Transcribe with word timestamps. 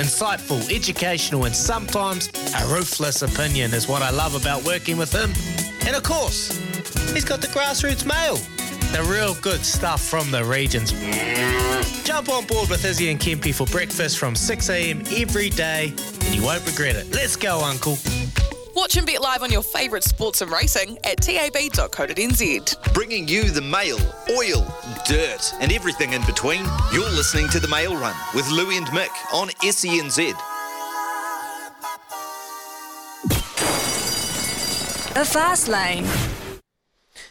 Insightful, 0.00 0.74
educational, 0.74 1.44
and 1.44 1.54
sometimes 1.54 2.28
a 2.58 2.66
ruthless 2.74 3.20
opinion 3.20 3.74
is 3.74 3.86
what 3.86 4.00
I 4.00 4.08
love 4.08 4.34
about 4.34 4.64
working 4.64 4.96
with 4.96 5.12
him. 5.12 5.30
And 5.86 5.94
of 5.94 6.02
course, 6.02 6.56
he's 7.12 7.26
got 7.26 7.42
the 7.42 7.48
grassroots 7.48 8.06
mail. 8.06 8.36
The 8.96 9.06
real 9.12 9.34
good 9.42 9.60
stuff 9.60 10.02
from 10.02 10.30
the 10.30 10.42
regions. 10.42 10.92
Jump 12.02 12.30
on 12.30 12.46
board 12.46 12.70
with 12.70 12.82
Izzy 12.82 13.10
and 13.10 13.20
Kempy 13.20 13.54
for 13.54 13.66
breakfast 13.66 14.16
from 14.16 14.32
6am 14.32 15.20
every 15.20 15.50
day, 15.50 15.92
and 16.24 16.34
you 16.34 16.42
won't 16.44 16.66
regret 16.66 16.96
it. 16.96 17.14
Let's 17.14 17.36
go, 17.36 17.60
Uncle. 17.60 17.98
Watch 18.74 18.96
and 18.96 19.06
bet 19.06 19.20
live 19.20 19.42
on 19.42 19.50
your 19.50 19.62
favourite 19.62 20.04
sports 20.04 20.42
and 20.42 20.50
racing 20.50 20.98
at 21.04 21.20
tab.co.nz. 21.20 22.94
Bringing 22.94 23.26
you 23.26 23.50
the 23.50 23.60
mail, 23.60 23.98
oil, 24.30 24.66
dirt, 25.06 25.52
and 25.60 25.72
everything 25.72 26.12
in 26.12 26.24
between. 26.24 26.64
You're 26.92 27.10
listening 27.10 27.48
to 27.48 27.60
The 27.60 27.68
Mail 27.68 27.96
Run 27.96 28.14
with 28.34 28.48
Louie 28.50 28.76
and 28.76 28.86
Mick 28.88 29.10
on 29.34 29.48
SENZ. 29.62 30.34
The 35.14 35.24
Fast 35.24 35.68
Lane. 35.68 36.06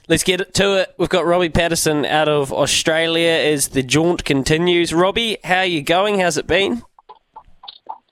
Let's 0.09 0.23
get 0.23 0.53
to 0.55 0.81
it. 0.81 0.93
We've 0.97 1.07
got 1.07 1.25
Robbie 1.25 1.49
Patterson 1.49 2.03
out 2.05 2.27
of 2.27 2.51
Australia 2.51 3.29
as 3.29 3.69
the 3.69 3.83
jaunt 3.83 4.25
continues. 4.25 4.93
Robbie, 4.93 5.37
how 5.43 5.59
are 5.59 5.65
you 5.65 5.81
going? 5.81 6.19
How's 6.19 6.37
it 6.37 6.47
been? 6.47 6.81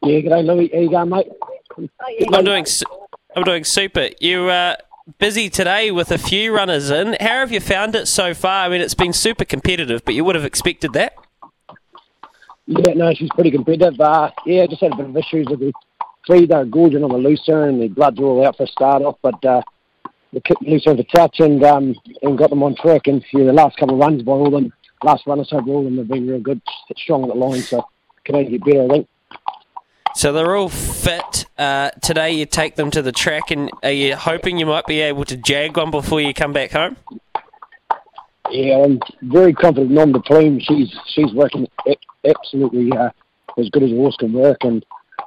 Yeah, 0.04 0.20
g'day, 0.20 0.46
Louis. 0.46 0.70
How 0.72 0.80
you 0.80 0.90
going, 0.90 1.10
mate? 1.10 1.28
I'm 2.34 2.46
doing. 2.46 2.66
I'm 3.38 3.44
doing 3.44 3.66
super. 3.66 4.10
You 4.20 4.50
uh, 4.50 4.78
busy 5.20 5.48
today 5.48 5.92
with 5.92 6.10
a 6.10 6.18
few 6.18 6.56
runners 6.56 6.90
in. 6.90 7.16
How 7.20 7.42
have 7.42 7.52
you 7.52 7.60
found 7.60 7.94
it 7.94 8.08
so 8.08 8.34
far? 8.34 8.66
I 8.66 8.70
mean, 8.70 8.82
it's 8.82 8.96
been 8.96 9.14
super 9.14 9.46
competitive, 9.46 10.04
but 10.04 10.16
you 10.16 10.24
would 10.24 10.34
have 10.34 10.44
expected 10.44 10.94
that. 10.94 11.14
Yeah, 12.66 12.94
no, 12.96 13.14
she's 13.14 13.30
pretty 13.36 13.52
competitive. 13.52 14.02
Uh, 14.02 14.32
yeah, 14.48 14.64
I 14.64 14.66
just 14.66 14.82
had 14.82 14.94
a 14.94 14.96
bit 14.96 15.06
of 15.06 15.16
issues 15.16 15.46
with 15.52 15.60
the 15.60 15.72
three. 16.26 16.48
They're 16.48 16.66
gorging 16.66 17.04
on 17.04 17.12
the 17.12 17.18
looser 17.20 17.66
and 17.66 17.80
the 17.80 17.90
bloods 17.90 18.20
were 18.20 18.26
all 18.26 18.48
out 18.48 18.58
for 18.58 18.64
a 18.64 18.68
start 18.68 19.04
off, 19.04 19.20
but 19.22 19.46
uh, 19.46 19.62
they 20.34 20.40
kicked 20.40 20.64
the 20.64 20.72
looser 20.72 20.90
over 20.90 21.04
touch 21.04 21.40
and 21.40 21.64
um, 21.64 21.94
and 22.24 22.40
got 22.40 22.50
them 22.50 22.64
on 22.64 22.76
track. 22.76 23.06
And 23.06 23.24
yeah, 23.34 23.44
the 23.44 23.54
last 23.54 23.78
couple 23.78 23.94
of 23.94 24.00
runs 24.00 24.24
by 24.24 24.32
all 24.32 24.50
them, 24.50 24.74
last 25.04 25.28
run 25.28 25.40
or 25.40 25.46
so 25.46 25.62
by 25.62 25.74
all 25.74 25.84
them 25.84 26.00
have 26.00 26.08
been 26.08 26.28
real 26.28 26.40
good, 26.40 26.60
strong 26.96 27.22
at 27.22 27.30
the 27.30 27.36
line, 27.36 27.62
so 27.62 27.86
can 28.26 28.34
only 28.34 28.50
get 28.50 28.66
better, 28.66 28.86
I 28.86 28.88
think. 28.88 29.08
So 30.18 30.34
they're 30.34 30.56
all 30.56 30.68
fit. 30.68 31.46
Uh, 31.60 31.92
today 32.02 32.32
you 32.32 32.48
take 32.48 32.74
them 32.74 32.90
to 32.90 33.04
the 33.04 33.12
track, 33.12 33.52
and 33.52 33.70
are 33.84 33.92
you 33.92 34.16
hoping 34.16 34.58
you 34.58 34.66
might 34.66 34.88
be 34.88 35.02
able 35.02 35.26
to 35.26 35.38
jag 35.38 35.78
one 35.78 35.92
before 35.92 36.20
you 36.20 36.34
come 36.34 36.54
back 36.54 36.72
home? 36.72 36.98
Yeah, 38.50 38.84
I'm 38.84 39.00
very 39.22 39.54
confident 39.54 39.92
Nom 39.92 40.14
de 40.14 40.20
Plume. 40.20 40.60
She's 40.60 40.92
she's 41.06 41.32
working 41.34 41.68
absolutely 42.28 42.92
uh, 42.98 43.12
as 43.60 43.70
good 43.70 43.84
as 43.84 43.92
a 43.92 43.96
horse 43.96 44.16
can 44.18 44.34
work, 44.34 44.58
and 44.62 44.84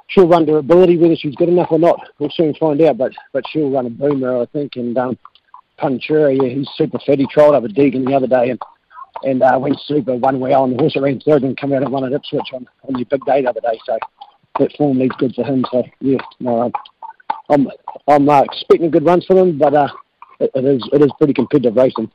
she'll 0.07 0.27
run 0.27 0.45
to 0.47 0.57
ability. 0.57 0.97
Whether 0.97 1.15
she's 1.15 1.35
good 1.35 1.47
enough 1.47 1.71
or 1.71 1.79
not, 1.79 2.09
we'll 2.19 2.29
soon 2.29 2.53
find 2.55 2.81
out. 2.81 2.97
But 2.97 3.13
but 3.31 3.45
she'll 3.49 3.71
run 3.71 3.85
a 3.85 3.89
boomer, 3.89 4.41
I 4.41 4.45
think. 4.47 4.75
And 4.75 4.97
um, 4.97 5.17
Punchura, 5.79 6.37
yeah, 6.37 6.49
he's 6.49 6.67
super 6.75 6.99
fit. 7.05 7.19
He 7.19 7.27
trialled 7.27 7.55
up 7.55 7.63
at 7.63 7.71
Deagon 7.71 8.05
the 8.05 8.13
other 8.13 8.27
day 8.27 8.49
and 8.49 8.61
and 9.23 9.41
uh, 9.41 9.57
went 9.57 9.79
super 9.85 10.17
one 10.17 10.41
well. 10.41 10.65
And 10.65 10.73
the 10.73 10.81
horse 10.81 10.95
that 10.95 11.01
ran 11.01 11.21
third 11.21 11.43
and 11.43 11.55
come 11.55 11.71
out 11.71 11.81
and 11.81 11.93
won 11.93 12.03
at 12.03 12.11
Ipswich 12.11 12.51
on 12.51 12.67
on 12.89 12.95
the 12.95 13.05
big 13.05 13.23
day 13.23 13.41
the 13.41 13.51
other 13.51 13.61
day. 13.61 13.79
So 13.85 13.97
that 14.59 14.75
form 14.77 14.99
leads 14.99 15.15
good 15.15 15.33
for 15.35 15.43
him. 15.43 15.65
So 15.71 15.83
yeah, 15.99 16.17
no, 16.39 16.71
I'm 17.49 17.67
I'm, 18.07 18.29
uh, 18.29 18.43
expecting 18.43 18.91
good 18.91 19.05
runs 19.05 19.25
for 19.25 19.33
them, 19.33 19.57
but 19.57 19.73
uh, 19.73 19.89
it, 20.39 20.51
it 20.55 20.65
is 20.65 20.89
it 20.93 21.01
is 21.01 21.11
pretty 21.17 21.33
competitive 21.33 21.75
racing. 21.75 22.11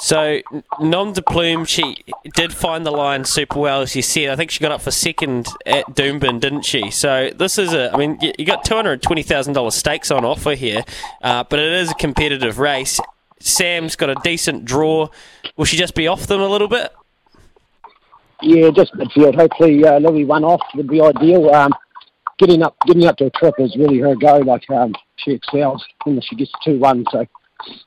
So, 0.00 0.40
Nom 0.80 1.12
de 1.12 1.22
Plume, 1.22 1.64
she 1.64 2.04
did 2.34 2.52
find 2.52 2.86
the 2.86 2.92
line 2.92 3.24
super 3.24 3.58
well, 3.58 3.82
as 3.82 3.96
you 3.96 4.02
said. 4.02 4.30
I 4.30 4.36
think 4.36 4.52
she 4.52 4.60
got 4.60 4.70
up 4.70 4.80
for 4.80 4.92
second 4.92 5.48
at 5.66 5.86
Doomben, 5.86 6.38
didn't 6.38 6.62
she? 6.62 6.90
So, 6.92 7.30
this 7.34 7.58
is 7.58 7.72
a, 7.72 7.92
I 7.92 7.96
mean, 7.96 8.16
you 8.20 8.44
got 8.44 8.64
$220,000 8.64 9.72
stakes 9.72 10.12
on 10.12 10.24
offer 10.24 10.54
here, 10.54 10.84
uh, 11.20 11.42
but 11.50 11.58
it 11.58 11.72
is 11.72 11.90
a 11.90 11.94
competitive 11.94 12.60
race. 12.60 13.00
Sam's 13.40 13.96
got 13.96 14.08
a 14.08 14.14
decent 14.22 14.64
draw. 14.64 15.08
Will 15.56 15.64
she 15.64 15.76
just 15.76 15.96
be 15.96 16.06
off 16.06 16.28
them 16.28 16.40
a 16.40 16.48
little 16.48 16.68
bit? 16.68 16.92
Yeah, 18.42 18.70
just 18.70 18.94
midfield. 18.94 19.34
Hopefully, 19.34 19.84
uh, 19.84 19.98
Louis 19.98 20.24
one 20.24 20.44
off 20.44 20.60
would 20.74 20.88
be 20.88 21.00
ideal. 21.00 21.52
Um, 21.54 21.72
getting 22.38 22.62
up, 22.62 22.76
getting 22.86 23.06
up 23.06 23.16
to 23.16 23.26
a 23.26 23.30
trip 23.30 23.54
is 23.58 23.76
really 23.76 23.98
her 23.98 24.14
go. 24.14 24.38
Like 24.38 24.68
um, 24.70 24.94
she 25.16 25.32
excels 25.32 25.84
when 26.04 26.20
she 26.20 26.36
gets 26.36 26.52
two 26.64 26.78
one. 26.78 27.04
So 27.10 27.26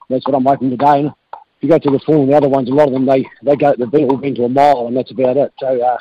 that's 0.09 0.25
what 0.28 0.35
I'm 0.35 0.45
hoping 0.45 0.69
today. 0.69 1.00
And 1.00 1.07
if 1.07 1.13
you 1.61 1.69
go 1.69 1.78
to 1.78 1.90
the 1.90 2.00
form, 2.06 2.28
the 2.28 2.35
other 2.35 2.50
ones, 2.50 2.69
a 2.69 2.73
lot 2.73 2.88
of 2.88 2.94
them 2.94 3.06
they 3.06 3.25
they 3.44 3.56
go 3.56 3.73
been 3.75 4.09
all 4.09 4.17
been 4.17 4.35
to 4.35 4.44
a 4.44 4.50
mile, 4.50 4.88
and 4.88 4.97
that's 4.97 5.11
about 5.11 5.38
it. 5.38 5.53
So 5.59 5.81
uh, 5.81 5.97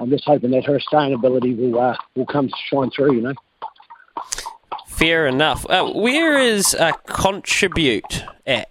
I'm 0.00 0.10
just 0.10 0.24
hoping 0.24 0.52
that 0.52 0.64
her 0.64 0.80
staying 0.80 1.12
ability 1.12 1.54
will 1.54 1.78
uh, 1.78 1.96
will 2.14 2.26
come 2.26 2.48
shine 2.70 2.90
through. 2.90 3.14
You 3.14 3.20
know. 3.22 3.34
Fair 4.86 5.26
enough. 5.26 5.66
Uh, 5.68 5.90
where 5.92 6.38
is 6.38 6.74
uh, 6.74 6.92
Contribute 7.06 8.24
at? 8.46 8.70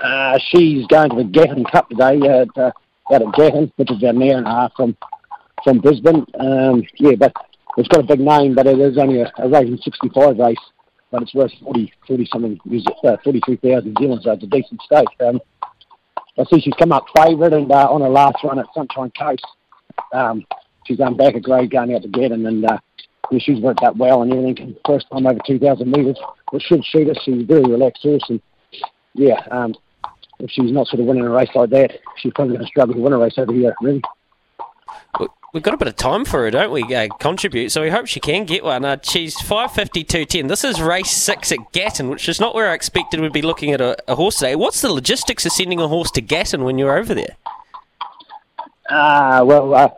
Uh, 0.00 0.38
she's 0.38 0.86
going 0.86 1.10
to 1.10 1.16
the 1.16 1.24
Gatton 1.24 1.64
Cup 1.64 1.88
today 1.88 2.20
at, 2.20 2.74
uh, 3.10 3.14
out 3.14 3.22
at 3.22 3.72
which 3.76 3.90
is 3.90 4.02
an 4.02 4.22
hour 4.22 4.38
and 4.38 4.46
a 4.46 4.50
half 4.50 4.72
from 4.76 4.96
from 5.64 5.78
Brisbane. 5.78 6.24
Um, 6.38 6.82
yeah, 6.96 7.16
but 7.18 7.32
it's 7.76 7.88
got 7.88 8.00
a 8.00 8.06
big 8.06 8.20
name, 8.20 8.54
but 8.54 8.66
it 8.66 8.78
is 8.78 8.98
only 8.98 9.20
a, 9.20 9.32
a 9.38 9.48
rating 9.48 9.78
65 9.78 10.38
race, 10.38 10.56
but 11.10 11.22
it's 11.22 11.34
worth 11.34 11.52
40, 11.62 11.92
40 12.06 12.28
something, 12.32 12.60
uh, 13.04 13.16
43,000 13.22 13.84
New 13.84 13.94
Zealand, 13.98 14.22
so 14.24 14.32
it's 14.32 14.44
a 14.44 14.46
decent 14.46 14.80
stake. 14.82 15.08
Um, 15.20 15.40
I 16.38 16.44
see 16.44 16.60
she's 16.60 16.74
come 16.78 16.92
up 16.92 17.04
favourite 17.14 17.52
and 17.52 17.70
uh, 17.70 17.90
on 17.90 18.00
her 18.00 18.08
last 18.08 18.42
run 18.42 18.58
at 18.58 18.66
Sunshine 18.74 19.12
Coast. 19.18 19.46
Um, 20.12 20.46
she's 20.86 20.98
back 20.98 21.34
a 21.34 21.40
grade 21.40 21.70
going 21.70 21.94
out 21.94 22.02
to 22.02 22.08
Gatton 22.08 22.46
and 22.46 22.64
uh, 22.64 22.78
yeah, 23.30 23.38
she's 23.40 23.60
worked 23.60 23.80
that 23.82 23.96
well 23.96 24.22
and 24.22 24.32
everything. 24.32 24.76
First 24.86 25.06
time 25.12 25.26
over 25.26 25.38
2,000 25.46 25.90
metres, 25.90 26.18
which 26.50 26.62
should 26.62 26.84
suit 26.84 27.10
us. 27.10 27.18
She's 27.24 27.42
a 27.42 27.44
very 27.44 27.62
relaxed 27.62 28.02
horse 28.02 28.24
and 28.28 28.40
yeah, 29.14 29.40
um, 29.50 29.74
if 30.40 30.50
she's 30.50 30.72
not 30.72 30.86
sort 30.86 31.00
of 31.00 31.06
winning 31.06 31.24
a 31.24 31.30
race 31.30 31.50
like 31.54 31.70
that, 31.70 31.98
she's 32.16 32.32
probably 32.34 32.54
going 32.54 32.64
to 32.64 32.70
struggle 32.70 32.94
to 32.94 33.00
win 33.00 33.12
a 33.12 33.18
race 33.18 33.34
over 33.38 33.52
here, 33.52 33.74
really. 33.80 34.02
We've 35.52 35.64
got 35.64 35.74
a 35.74 35.78
bit 35.78 35.88
of 35.88 35.96
time 35.96 36.24
for 36.24 36.44
her, 36.44 36.50
don't 36.50 36.70
we? 36.70 36.94
Uh, 36.94 37.08
contribute, 37.18 37.70
so 37.70 37.82
we 37.82 37.90
hope 37.90 38.06
she 38.06 38.20
can 38.20 38.44
get 38.44 38.62
one. 38.62 38.84
Uh, 38.84 38.98
she's 39.02 39.40
five 39.40 39.72
fifty 39.72 40.04
two 40.04 40.24
ten. 40.24 40.46
This 40.46 40.62
is 40.62 40.80
race 40.80 41.10
six 41.10 41.50
at 41.50 41.72
Gatton, 41.72 42.08
which 42.08 42.28
is 42.28 42.38
not 42.38 42.54
where 42.54 42.68
I 42.68 42.74
expected 42.74 43.18
we'd 43.18 43.32
be 43.32 43.42
looking 43.42 43.72
at 43.72 43.80
a, 43.80 43.96
a 44.06 44.14
horse 44.14 44.36
today. 44.36 44.54
What's 44.54 44.80
the 44.80 44.92
logistics 44.92 45.44
of 45.44 45.50
sending 45.50 45.80
a 45.80 45.88
horse 45.88 46.12
to 46.12 46.20
Gatton 46.20 46.62
when 46.62 46.78
you're 46.78 46.96
over 46.96 47.14
there? 47.14 47.36
Ah, 48.90 49.42
well, 49.42 49.74
uh, 49.74 49.88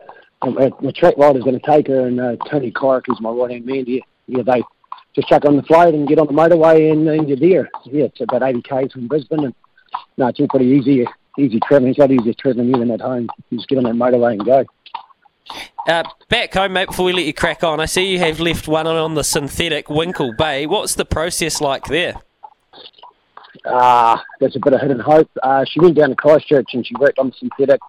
my, 0.43 0.71
my 0.81 0.91
track 0.91 1.15
rider's 1.17 1.43
going 1.43 1.59
to 1.59 1.65
take 1.65 1.87
her, 1.87 2.07
and 2.07 2.19
uh, 2.19 2.35
Tony 2.49 2.71
Clark, 2.71 3.05
is 3.09 3.21
my 3.21 3.29
right 3.29 3.51
hand 3.51 3.65
man, 3.65 3.85
yeah, 3.87 4.01
yeah, 4.27 4.43
they 4.43 4.63
just 5.15 5.27
chuck 5.27 5.45
on 5.45 5.55
the 5.55 5.63
flight 5.63 5.93
and 5.93 6.07
get 6.07 6.19
on 6.19 6.27
the 6.27 6.33
motorway, 6.33 6.91
and, 6.91 7.07
and 7.07 7.27
you're 7.27 7.37
there. 7.37 7.69
Yeah, 7.85 8.05
it's 8.05 8.21
about 8.21 8.43
80 8.43 8.61
k's 8.63 8.91
from 8.91 9.07
Brisbane, 9.07 9.45
and 9.45 9.55
no, 10.17 10.27
it's 10.27 10.39
all 10.39 10.47
pretty 10.47 10.65
easy, 10.65 11.05
easy 11.37 11.59
travelling. 11.67 11.91
It's 11.91 11.99
a 11.99 12.01
lot 12.01 12.11
easier 12.11 12.33
travelling 12.33 12.69
even 12.69 12.91
at 12.91 13.01
home. 13.01 13.29
You 13.49 13.57
just 13.57 13.69
get 13.69 13.77
on 13.77 13.83
that 13.85 13.93
motorway 13.93 14.33
and 14.33 14.45
go. 14.45 14.65
Uh, 15.87 16.03
back 16.29 16.53
home, 16.53 16.73
mate, 16.73 16.87
before 16.87 17.05
we 17.05 17.13
let 17.13 17.25
you 17.25 17.33
crack 17.33 17.63
on, 17.63 17.79
I 17.79 17.85
see 17.85 18.05
you 18.05 18.19
have 18.19 18.39
left 18.39 18.67
one 18.67 18.87
on 18.87 19.15
the 19.15 19.23
synthetic 19.23 19.89
Winkle 19.89 20.33
Bay. 20.33 20.65
What's 20.65 20.95
the 20.95 21.05
process 21.05 21.59
like 21.59 21.85
there? 21.85 22.21
Ah, 23.65 24.23
there's 24.39 24.55
a 24.55 24.59
bit 24.59 24.73
of 24.73 24.81
hidden 24.81 24.99
hope. 24.99 25.29
Uh, 25.41 25.65
she 25.65 25.79
went 25.79 25.95
down 25.95 26.09
to 26.09 26.15
Christchurch 26.15 26.73
and 26.73 26.85
she 26.85 26.95
worked 26.95 27.19
on 27.19 27.27
the 27.27 27.33
synthetic 27.33 27.79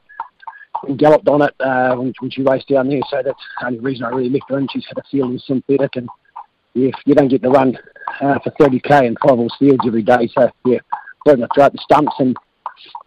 and 0.87 0.99
galloped 0.99 1.29
on 1.29 1.43
it 1.43 1.55
uh, 1.61 1.95
when, 1.95 2.13
when 2.21 2.31
she 2.31 2.43
raced 2.43 2.69
down 2.69 2.89
there. 2.89 3.01
So 3.11 3.23
that's 3.25 3.39
the 3.61 3.67
only 3.67 3.81
reason 3.81 4.05
I 4.05 4.11
really 4.11 4.31
left 4.31 4.51
her 4.51 4.59
in. 4.59 4.69
She's 4.73 4.87
had 4.87 4.99
a 4.99 5.03
feel 5.11 5.27
in 5.27 5.39
synthetic, 5.39 5.97
and 5.97 6.09
yeah, 6.75 6.91
you 7.07 7.15
don't 7.15 7.29
get 7.29 7.43
to 7.43 7.51
run 7.51 7.77
uh, 8.21 8.39
for 8.41 8.51
30k 8.61 9.07
and 9.07 9.19
five 9.21 9.37
horse 9.37 9.55
fields 9.59 9.85
every 9.87 10.03
day. 10.03 10.29
So 10.37 10.51
yeah, 10.65 10.79
working 11.25 11.43
her 11.43 11.49
throughout 11.55 11.73
the 11.73 11.79
stumps, 11.83 12.15
and 12.19 12.37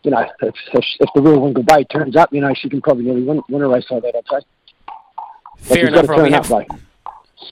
you 0.03 0.11
know, 0.11 0.25
if, 0.41 0.55
if, 0.73 0.85
if 0.99 1.09
the 1.15 1.21
real 1.21 1.39
Winkle 1.39 1.63
Bay 1.63 1.83
turns 1.85 2.15
up, 2.15 2.31
you 2.33 2.41
know, 2.41 2.53
she 2.53 2.69
can 2.69 2.81
probably 2.81 3.05
nearly 3.05 3.23
win, 3.23 3.41
win 3.49 3.61
a 3.61 3.67
race 3.67 3.85
like 3.89 4.03
that. 4.03 4.15
I'd 4.15 4.41
say. 4.41 4.45
Fair 5.59 5.77
she's 5.77 5.87
enough, 5.89 6.07
Robbie. 6.09 6.33
up, 6.33 6.45
Have- 6.45 6.49
though. 6.49 6.65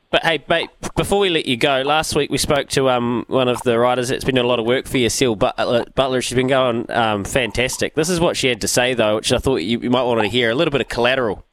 But 0.09 0.23
hey, 0.23 0.43
mate, 0.49 0.69
before 0.95 1.19
we 1.19 1.29
let 1.29 1.45
you 1.45 1.57
go, 1.57 1.81
last 1.81 2.15
week 2.15 2.31
we 2.31 2.37
spoke 2.39 2.69
to 2.69 2.89
um, 2.89 3.23
one 3.27 3.47
of 3.47 3.61
the 3.63 3.77
riders 3.77 4.09
that's 4.09 4.23
been 4.23 4.33
doing 4.35 4.45
a 4.45 4.47
lot 4.47 4.59
of 4.59 4.65
work 4.65 4.87
for 4.87 4.97
you, 4.97 5.09
Seal 5.09 5.35
Butler. 5.35 5.85
Butler. 5.93 6.21
She's 6.21 6.35
been 6.35 6.47
going 6.47 6.89
um, 6.89 7.23
fantastic. 7.23 7.93
This 7.93 8.09
is 8.09 8.19
what 8.19 8.35
she 8.35 8.47
had 8.47 8.61
to 8.61 8.67
say, 8.67 8.93
though, 8.95 9.17
which 9.17 9.31
I 9.31 9.37
thought 9.37 9.57
you, 9.57 9.79
you 9.79 9.89
might 9.91 10.03
want 10.03 10.21
to 10.21 10.27
hear. 10.27 10.49
A 10.49 10.55
little 10.55 10.71
bit 10.71 10.81
of 10.81 10.87
collateral. 10.87 11.45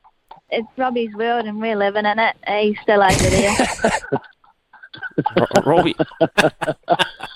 it's 0.50 0.66
Robbie's 0.78 1.14
world 1.14 1.44
and 1.46 1.60
we're 1.60 1.76
living 1.76 2.06
in 2.06 2.18
it. 2.18 2.36
He's 2.48 2.76
still 2.82 3.02
over 3.02 3.12
there. 3.14 3.56
Robbie. 5.66 5.96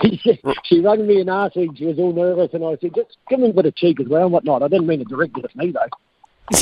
she, 0.00 0.40
she 0.64 0.80
rang 0.80 1.06
me 1.06 1.20
and 1.20 1.30
asked 1.30 1.56
me, 1.56 1.68
she 1.76 1.86
was 1.86 1.98
all 1.98 2.12
nervous, 2.12 2.50
and 2.52 2.64
I 2.64 2.76
said, 2.80 2.94
just 2.94 3.16
give 3.28 3.40
me 3.40 3.50
a 3.50 3.52
bit 3.52 3.66
of 3.66 3.74
cheek 3.74 4.00
as 4.00 4.08
well 4.08 4.24
and 4.24 4.32
whatnot. 4.32 4.62
I 4.62 4.68
didn't 4.68 4.86
mean 4.86 5.00
to 5.00 5.04
direct 5.04 5.36
it 5.38 5.44
at 5.44 5.56
me, 5.56 5.72
though. 5.72 5.80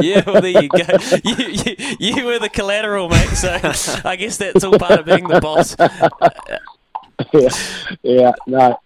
yeah, 0.00 0.22
well, 0.26 0.40
there 0.40 0.62
you 0.62 0.68
go. 0.68 0.82
You, 1.24 1.34
you, 1.48 1.96
you 1.98 2.24
were 2.24 2.38
the 2.38 2.48
collateral, 2.48 3.08
mate. 3.08 3.28
So 3.30 3.50
I 4.04 4.16
guess 4.16 4.36
that's 4.38 4.64
all 4.64 4.78
part 4.78 5.00
of 5.00 5.06
being 5.06 5.26
the 5.26 5.40
boss. 5.40 5.76
yeah, 7.32 7.48
yeah, 8.02 8.32
no. 8.46 8.78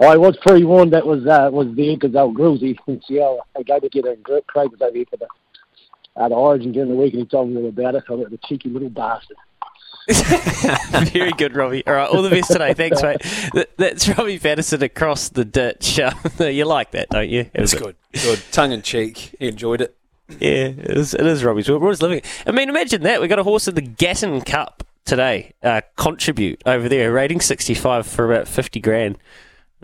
I 0.00 0.16
was 0.16 0.36
pre-warned 0.38 0.92
that 0.92 1.06
was 1.06 1.26
uh, 1.26 1.50
was 1.52 1.66
there 1.74 1.96
because 1.96 2.14
old 2.14 2.36
Grillsy 2.36 2.76
from 2.84 3.00
Seattle, 3.06 3.44
I 3.56 3.62
go 3.64 3.80
to 3.80 3.88
get 3.88 4.06
and 4.06 4.24
Craig 4.24 4.70
was 4.70 4.80
over 4.80 4.96
here 4.96 5.04
for 5.10 5.16
the, 5.16 5.26
uh, 6.16 6.28
the 6.28 6.34
Origin 6.34 6.72
during 6.72 6.90
the 6.90 6.96
week 6.96 7.14
and 7.14 7.22
he 7.22 7.28
told 7.28 7.50
me 7.50 7.60
all 7.60 7.68
about 7.68 7.96
it. 7.96 8.04
So 8.06 8.14
I 8.14 8.16
was 8.16 8.30
the 8.30 8.38
cheeky 8.46 8.70
little 8.70 8.88
bastard. 8.88 9.36
Very 11.12 11.32
good, 11.32 11.54
Robbie. 11.54 11.86
All 11.86 11.92
right, 11.92 12.08
all 12.08 12.22
the 12.22 12.30
best 12.30 12.50
today. 12.50 12.72
Thanks, 12.72 13.02
mate. 13.02 13.20
That, 13.52 13.70
that's 13.76 14.08
Robbie 14.08 14.38
Patterson 14.38 14.82
across 14.82 15.28
the 15.28 15.44
ditch. 15.44 16.00
Um, 16.00 16.14
you 16.38 16.64
like 16.64 16.92
that, 16.92 17.10
don't 17.10 17.28
you? 17.28 17.50
It 17.52 17.60
was 17.60 17.74
good. 17.74 17.94
Good. 18.12 18.42
Tongue 18.50 18.72
in 18.72 18.80
cheek. 18.80 19.34
He 19.38 19.48
enjoyed 19.48 19.82
it. 19.82 19.94
Yeah, 20.30 20.68
it 20.68 20.96
is, 20.96 21.14
it 21.14 21.26
is 21.26 21.44
Robbie's. 21.44 21.68
We're 21.68 21.76
always 21.76 22.00
living. 22.00 22.22
I 22.46 22.52
mean, 22.52 22.68
imagine 22.68 23.02
that. 23.02 23.20
We 23.20 23.28
got 23.28 23.38
a 23.38 23.42
horse 23.42 23.68
in 23.68 23.74
the 23.74 23.82
Gatton 23.82 24.40
Cup 24.42 24.82
today. 25.04 25.52
Uh, 25.62 25.82
contribute 25.96 26.62
over 26.64 26.88
there, 26.88 27.12
rating 27.12 27.40
65 27.40 28.06
for 28.06 28.30
about 28.30 28.48
50 28.48 28.80
grand. 28.80 29.18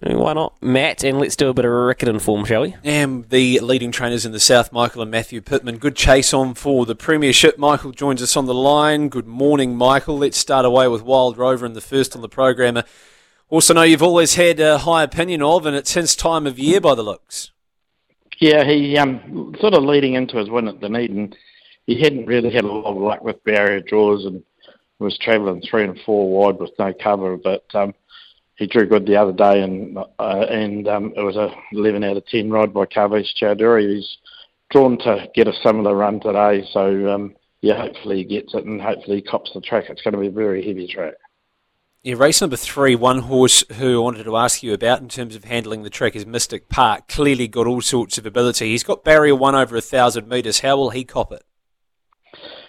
Why 0.03 0.33
not, 0.33 0.61
Matt? 0.61 1.05
And 1.05 1.21
let's 1.21 1.37
do 1.37 1.49
a 1.49 1.55
bit 1.55 1.65
of 1.65 1.71
a 1.71 1.75
Riccarton 1.75 2.21
form, 2.21 2.45
shall 2.45 2.63
we? 2.63 2.75
And 2.83 3.29
the 3.29 3.61
leading 3.61 3.93
trainers 3.93 4.27
in 4.27 4.33
the 4.33 4.41
South, 4.41 4.73
Michael 4.73 5.03
and 5.03 5.11
Matthew 5.11 5.41
Pitman. 5.41 5.79
Good 5.79 5.95
chase 5.95 6.35
on 6.35 6.55
for 6.55 6.85
the 6.85 6.97
Premiership. 6.97 7.59
Michael 7.59 7.93
joins 7.93 8.21
us 8.21 8.37
on 8.37 8.47
the 8.47 8.55
line. 8.55 9.09
Good 9.09 9.29
morning, 9.29 9.77
Michael. 9.77 10.19
Let's 10.19 10.37
start 10.37 10.67
away 10.67 10.89
with 10.89 11.03
Wild 11.03 11.39
Rover 11.39 11.65
and 11.65 11.77
the 11.77 11.81
first 11.81 12.17
on 12.17 12.23
the 12.23 12.29
program. 12.29 12.83
Also, 13.49 13.73
know 13.73 13.83
you've 13.83 14.03
always 14.03 14.35
had 14.35 14.59
a 14.59 14.79
high 14.79 15.05
opinion 15.05 15.43
of, 15.43 15.65
and 15.65 15.77
it's 15.77 15.95
his 15.95 16.17
time 16.17 16.45
of 16.45 16.59
year 16.59 16.81
by 16.81 16.97
the 16.97 17.03
looks. 17.05 17.53
Yeah, 18.41 18.65
he 18.65 18.99
um, 18.99 19.55
sort 19.61 19.75
of 19.75 19.85
leading 19.85 20.15
into 20.15 20.39
his 20.39 20.51
win 20.51 20.67
at 20.67 20.81
Dunedin, 20.81 21.37
he 21.87 22.01
hadn't 22.01 22.27
really 22.27 22.51
had 22.51 22.65
a 22.65 22.73
lot 22.73 22.91
of 22.91 22.97
luck 22.97 23.23
with 23.23 23.45
barrier 23.45 23.81
draws 23.81 24.25
and 24.25 24.43
was 24.99 25.17
travelling 25.19 25.63
three 25.63 25.85
and 25.85 26.01
four 26.05 26.29
wide 26.29 26.59
with 26.59 26.73
no 26.81 26.93
cover, 26.93 27.37
but. 27.37 27.65
Um, 27.75 27.95
he 28.57 28.67
drew 28.67 28.87
good 28.87 29.07
the 29.07 29.17
other 29.17 29.33
day, 29.33 29.63
and 29.63 29.99
uh, 29.99 30.47
and 30.49 30.87
um, 30.89 31.13
it 31.17 31.23
was 31.23 31.37
a 31.37 31.51
11 31.73 32.05
out 32.05 32.17
of 32.17 32.27
10 32.27 32.51
ride 32.51 32.73
by 32.73 32.87
Kavish 32.87 33.35
Chowdhoory. 33.41 33.97
He's 33.97 34.17
drawn 34.71 34.99
to 34.99 35.27
get 35.35 35.49
a 35.49 35.53
similar 35.65 35.95
run 35.95 36.21
today, 36.21 36.67
so 36.73 37.13
um, 37.13 37.35
yeah, 37.61 37.81
hopefully 37.81 38.19
he 38.19 38.25
gets 38.25 38.55
it, 38.55 38.65
and 38.65 38.81
hopefully 38.81 39.17
he 39.17 39.23
cops 39.23 39.51
the 39.55 39.61
track. 39.61 39.85
It's 39.89 40.03
going 40.03 40.15
to 40.15 40.21
be 40.21 40.29
a 40.29 40.31
very 40.31 40.65
heavy 40.67 40.87
track. 40.87 41.15
Yeah, 42.03 42.17
race 42.19 42.43
number 42.43 42.57
three, 42.57 42.95
one 42.95 43.21
horse 43.21 43.65
who 43.77 43.99
I 43.99 44.05
wanted 44.05 44.25
to 44.25 44.37
ask 44.37 44.63
you 44.63 44.75
about 44.75 45.01
in 45.01 45.09
terms 45.09 45.35
of 45.35 45.45
handling 45.45 45.85
the 45.85 45.91
track 45.91 46.15
is 46.15 46.27
Mystic 46.27 46.69
Park. 46.69 47.09
Clearly 47.09 47.49
got 47.49 47.67
all 47.67 47.81
sorts 47.81 48.19
of 48.19 48.27
ability. 48.27 48.69
He's 48.69 48.83
got 48.83 49.05
barrier 49.05 49.35
one 49.35 49.55
over 49.55 49.75
a 49.75 49.81
thousand 49.81 50.29
metres. 50.29 50.61
How 50.61 50.77
will 50.77 50.91
he 50.91 51.05
cop 51.05 51.33
it? 51.33 51.43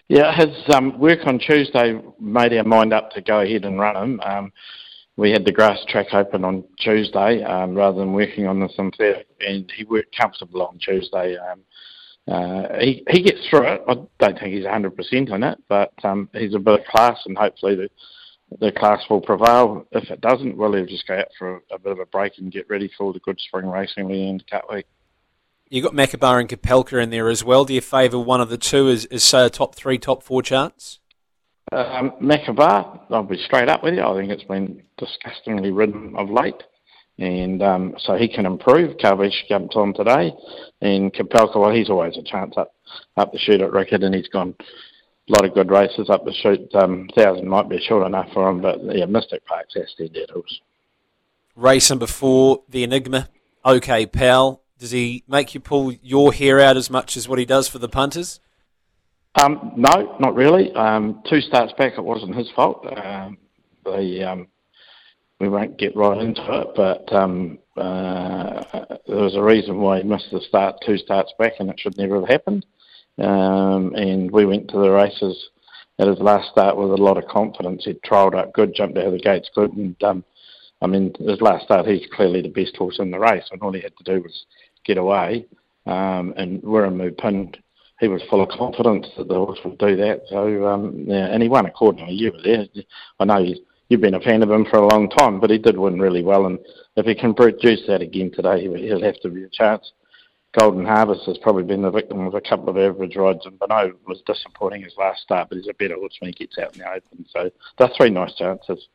Yeah, 0.08 0.34
his 0.34 0.56
um, 0.74 0.98
work 1.00 1.20
on 1.26 1.40
Tuesday 1.40 2.00
made 2.20 2.54
our 2.54 2.64
mind 2.64 2.94
up 2.94 3.12
to 3.12 3.22
go 3.22 3.42
ahead 3.42 3.66
and 3.66 3.78
run 3.78 3.98
him. 3.98 4.20
Um, 4.22 4.54
we 5.18 5.32
had 5.32 5.46
the 5.46 5.52
grass 5.52 5.80
track 5.88 6.08
open 6.14 6.44
on 6.44 6.64
Tuesday 6.80 7.42
um, 7.44 7.74
rather 7.74 8.00
than 8.00 8.14
working 8.14 8.48
on 8.48 8.60
the 8.60 8.70
synthetic, 8.76 9.28
and 9.40 9.72
he 9.76 9.84
worked 9.86 10.16
comfortable 10.16 10.62
on 10.62 10.78
Tuesday. 10.80 11.38
Um, 11.38 11.62
uh, 12.28 12.80
he 12.80 13.04
he 13.10 13.22
gets 13.22 13.48
through 13.50 13.68
it. 13.68 13.82
I 13.88 13.94
don't 13.94 14.40
think 14.40 14.54
he's 14.54 14.66
100% 14.66 15.32
on 15.32 15.44
it, 15.44 15.60
but 15.70 15.94
um, 16.04 16.30
he's 16.34 16.56
a 16.56 16.60
bit 16.60 16.80
of 16.82 16.86
class, 16.88 17.20
and 17.26 17.38
hopefully 17.38 17.76
the 17.76 17.90
the 18.60 18.72
class 18.72 19.02
will 19.10 19.22
prevail. 19.22 19.88
If 19.92 20.10
it 20.10 20.22
doesn't, 20.22 20.58
well, 20.58 20.74
he'll 20.74 20.86
just 20.86 21.08
go 21.08 21.18
out 21.18 21.28
for 21.38 21.56
a, 21.56 21.76
a 21.76 21.80
bit 21.80 21.92
of 21.92 22.00
a 22.00 22.06
break 22.06 22.34
and 22.38 22.52
get 22.52 22.70
ready 22.70 22.90
for 22.98 23.14
the 23.14 23.20
good 23.20 23.40
spring 23.40 23.68
racing 23.68 24.08
the 24.08 24.30
end 24.30 24.44
cut 24.50 24.72
week. 24.72 24.86
You've 25.70 25.84
got 25.84 25.94
Makabar 25.94 26.40
and 26.40 26.48
Kapelka 26.48 27.02
in 27.02 27.10
there 27.10 27.28
as 27.28 27.44
well. 27.44 27.66
Do 27.66 27.74
you 27.74 27.82
favour 27.82 28.20
one 28.20 28.40
of 28.40 28.50
the 28.50 28.58
two 28.58 28.88
as, 28.90 29.06
as 29.06 29.24
say 29.24 29.46
a 29.46 29.50
top 29.50 29.74
three, 29.74 29.98
top 29.98 30.22
four 30.22 30.44
chance? 30.44 31.00
Um, 31.72 32.14
I'll 32.22 33.24
be 33.24 33.38
straight 33.46 33.70
up 33.70 33.84
with 33.84 33.96
you. 33.96 34.02
I 34.02 34.16
think 34.18 34.32
it's 34.32 34.44
been 34.44 34.84
disgustingly 34.98 35.72
ridden 35.72 36.16
of 36.16 36.30
late, 36.30 36.62
and 37.18 37.62
um, 37.64 37.96
so 37.98 38.16
he 38.16 38.28
can 38.28 38.46
improve. 38.46 38.98
Kavish 38.98 39.48
jumped 39.50 39.76
on 39.76 39.94
today, 39.94 40.32
and 40.82 41.12
Kapelka, 41.14 41.60
well, 41.60 41.74
he's 41.74 41.90
always 41.90 42.18
a 42.18 42.24
chance 42.24 42.56
up 42.58 42.74
up 43.18 43.32
the 43.32 43.40
shoot 43.40 43.62
at 43.62 43.72
Rickard, 43.72 44.04
and 44.04 44.14
he's 44.14 44.28
gone 44.28 44.56
a 45.28 45.32
lot 45.32 45.46
of 45.46 45.56
good 45.56 45.72
races 45.72 46.10
up 46.10 46.24
the 46.24 46.34
shoot. 46.34 46.74
Um, 46.76 47.10
thousand 47.16 47.48
might 47.48 47.68
be 47.68 47.80
short 47.80 48.06
enough 48.06 48.30
for 48.32 48.48
him, 48.50 48.62
but 48.62 48.80
yeah, 48.96 49.06
Mystic 49.06 49.46
Park's 49.46 49.76
our 49.76 49.88
steady 49.88 50.26
horse. 50.32 50.62
Race 51.56 51.90
number 51.90 52.08
four, 52.08 52.64
the 52.70 52.84
Enigma. 52.84 53.30
OK, 53.64 54.06
pal. 54.08 54.62
Does 54.78 54.92
he 54.92 55.24
make 55.28 55.56
you 55.56 55.62
pull 55.62 55.94
your 55.94 56.34
hair 56.34 56.60
out 56.60 56.78
as 56.78 56.90
much 56.90 57.16
as 57.16 57.28
what 57.28 57.40
he 57.40 57.46
does 57.46 57.68
for 57.68 57.80
the 57.80 57.90
punters? 57.90 58.40
Um, 59.42 59.74
no, 59.76 60.16
not 60.20 60.36
really. 60.36 60.74
Um, 60.74 61.22
two 61.30 61.42
starts 61.42 61.74
back, 61.74 61.94
it 61.98 62.04
wasn't 62.04 62.36
his 62.36 62.50
fault. 62.56 62.86
Um, 62.86 63.38
the, 63.84 64.24
um, 64.30 64.48
we 65.40 65.50
won't 65.50 65.78
get 65.78 65.96
right 65.96 66.18
into 66.18 66.62
it, 66.62 66.68
but 66.76 67.14
um, 67.14 67.60
uh, 67.76 68.64
there 69.08 69.24
was 69.24 69.36
a 69.36 69.44
reason 69.44 69.80
why 69.80 69.98
he 69.98 70.04
missed 70.04 70.32
the 70.32 70.40
start 70.48 70.78
two 70.86 70.98
starts 70.98 71.34
back, 71.38 71.54
and 71.60 71.70
it 71.70 71.80
should 71.80 71.98
never 71.98 72.22
have 72.22 72.30
happened. 72.30 72.66
Um, 73.18 73.94
and 73.96 74.32
we 74.32 74.46
went 74.46 74.70
to 74.70 74.80
the 74.80 74.90
races 74.90 75.50
at 76.00 76.08
his 76.08 76.20
last 76.20 76.52
start 76.52 76.78
with 76.78 76.92
a 76.92 77.04
lot 77.04 77.18
of 77.18 77.28
confidence. 77.28 77.86
He'd 77.86 78.02
trialled 78.04 78.36
up 78.36 78.54
good, 78.54 78.74
jumped 78.74 78.98
out 78.98 79.08
of 79.08 79.14
the 79.14 79.20
gates 79.20 79.50
good, 79.54 79.74
and 79.74 79.96
I 80.82 80.88
mean, 80.88 81.14
his 81.20 81.42
last 81.42 81.66
start, 81.66 81.88
he's 81.88 82.08
clearly 82.14 82.42
the 82.42 82.50
best 82.50 82.76
horse 82.78 83.00
in 83.00 83.12
the 83.12 83.20
race, 83.20 83.46
and 83.52 83.62
all 83.62 83.74
he 83.74 83.82
had 83.82 83.96
to 83.98 84.04
do 84.04 84.22
was 84.22 84.46
get 84.86 84.98
away. 84.98 85.46
Um, 85.86 86.34
and 86.38 86.62
Wiremu 86.64 87.18
pinned 87.18 87.58
he 88.00 88.08
was 88.08 88.22
full 88.30 88.42
of 88.42 88.50
confidence 88.50 89.08
that 89.18 89.28
the 89.28 89.36
horse 89.36 89.60
would 89.64 89.78
do 89.78 89.96
that. 89.96 90.22
So 90.30 90.68
um, 90.68 91.06
yeah, 91.08 91.28
and 91.28 91.42
he 91.42 91.50
won 91.50 91.66
accordingly. 91.66 92.14
You 92.14 92.32
were 92.32 92.42
there. 92.44 92.66
I 93.20 93.26
know 93.26 93.38
you, 93.38 93.56
you've 93.90 94.02
been 94.02 94.16
a 94.16 94.20
fan 94.20 94.44
of 94.44 94.52
him 94.52 94.66
for 94.66 94.78
a 94.78 94.88
long 94.88 95.10
time, 95.10 95.40
but 95.40 95.50
he 95.50 95.58
did 95.58 95.78
win 95.78 96.00
really 96.00 96.24
well. 96.24 96.46
And 96.48 96.60
if 96.96 97.06
he 97.06 97.16
can 97.16 97.34
produce 97.34 97.84
that 97.88 98.02
again 98.02 98.32
today, 98.32 98.62
he'll 98.62 99.02
have 99.02 99.20
to 99.22 99.30
be 99.30 99.44
a 99.44 99.50
chance. 99.50 99.94
Golden 100.58 100.86
Harvest 100.86 101.26
has 101.26 101.38
probably 101.40 101.64
been 101.64 101.82
the 101.82 101.92
victim 101.92 102.26
of 102.26 102.34
a 102.34 102.40
couple 102.42 102.70
of 102.70 102.78
average 102.78 103.18
rides, 103.18 103.46
and 103.46 103.60
Beno 103.60 103.94
was 104.08 104.22
disappointing 104.26 104.84
his 104.84 104.96
last 104.98 105.22
start, 105.22 105.50
but 105.50 105.58
he's 105.58 105.68
a 105.68 105.74
better 105.74 105.96
horse 105.96 106.16
when 106.20 106.32
he 106.32 106.34
gets 106.34 106.58
out 106.58 106.74
in 106.74 106.80
the 106.80 106.90
open. 106.90 107.26
So 107.30 107.52
they're 107.78 107.92
three 107.98 108.10
nice 108.10 108.34
chances. 108.36 108.88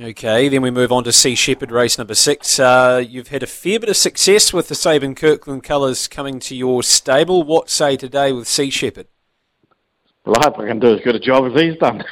Okay, 0.00 0.48
then 0.48 0.62
we 0.62 0.70
move 0.70 0.90
on 0.90 1.04
to 1.04 1.12
Sea 1.12 1.34
Shepherd 1.34 1.70
race 1.70 1.98
number 1.98 2.14
six. 2.14 2.58
Uh, 2.58 3.04
you've 3.06 3.28
had 3.28 3.42
a 3.42 3.46
fair 3.46 3.78
bit 3.78 3.90
of 3.90 3.96
success 3.98 4.50
with 4.50 4.68
the 4.68 4.74
Sabin 4.74 5.14
Kirkland 5.14 5.64
colours 5.64 6.08
coming 6.08 6.40
to 6.40 6.56
your 6.56 6.82
stable. 6.82 7.42
What 7.42 7.68
say 7.68 7.98
today 7.98 8.32
with 8.32 8.48
Sea 8.48 8.70
Shepherd? 8.70 9.06
Well, 10.24 10.36
I 10.38 10.44
hope 10.44 10.60
I 10.60 10.66
can 10.66 10.78
do 10.78 10.94
as 10.94 11.02
good 11.02 11.16
a 11.16 11.20
job 11.20 11.44
as 11.44 11.60
he's 11.60 11.76
done. 11.76 12.02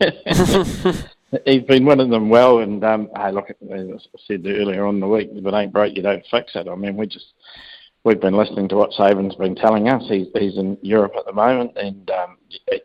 he's 1.44 1.62
been 1.62 1.84
winning 1.84 2.10
them 2.10 2.30
well, 2.30 2.58
and 2.58 2.82
um, 2.82 3.08
hey, 3.16 3.30
look, 3.30 3.48
as 3.48 3.56
I 3.70 4.18
said 4.26 4.44
earlier 4.44 4.84
on 4.84 4.96
in 4.96 5.00
the 5.00 5.06
week, 5.06 5.28
if 5.32 5.46
it 5.46 5.54
ain't 5.54 5.72
broke, 5.72 5.94
you 5.94 6.02
don't 6.02 6.26
fix 6.32 6.50
it. 6.56 6.66
I 6.66 6.74
mean, 6.74 6.96
we 6.96 7.06
just 7.06 7.26
we've 8.02 8.20
been 8.20 8.36
listening 8.36 8.68
to 8.70 8.76
what 8.76 8.92
Sabin's 8.94 9.36
been 9.36 9.54
telling 9.54 9.88
us. 9.88 10.02
He's 10.08 10.26
he's 10.34 10.58
in 10.58 10.78
Europe 10.82 11.12
at 11.16 11.26
the 11.26 11.32
moment, 11.32 11.76
and 11.76 12.10
um, 12.10 12.38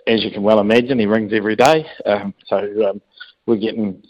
as 0.06 0.24
you 0.24 0.30
can 0.30 0.44
well 0.44 0.60
imagine, 0.60 1.00
he 1.00 1.08
rings 1.08 1.34
every 1.34 1.56
day. 1.56 1.88
Um, 2.06 2.36
so 2.46 2.58
um, 2.88 3.02
we're 3.48 3.56
getting 3.56 4.04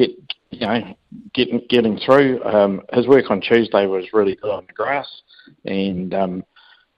get 0.00 0.34
you 0.50 0.60
know 0.60 0.94
getting 1.34 1.62
getting 1.68 1.98
through. 1.98 2.42
Um, 2.44 2.82
his 2.92 3.06
work 3.06 3.30
on 3.30 3.40
Tuesday 3.40 3.86
was 3.86 4.06
really 4.12 4.36
good 4.36 4.50
on 4.50 4.66
the 4.66 4.72
grass, 4.72 5.08
and 5.64 6.14
um, 6.14 6.44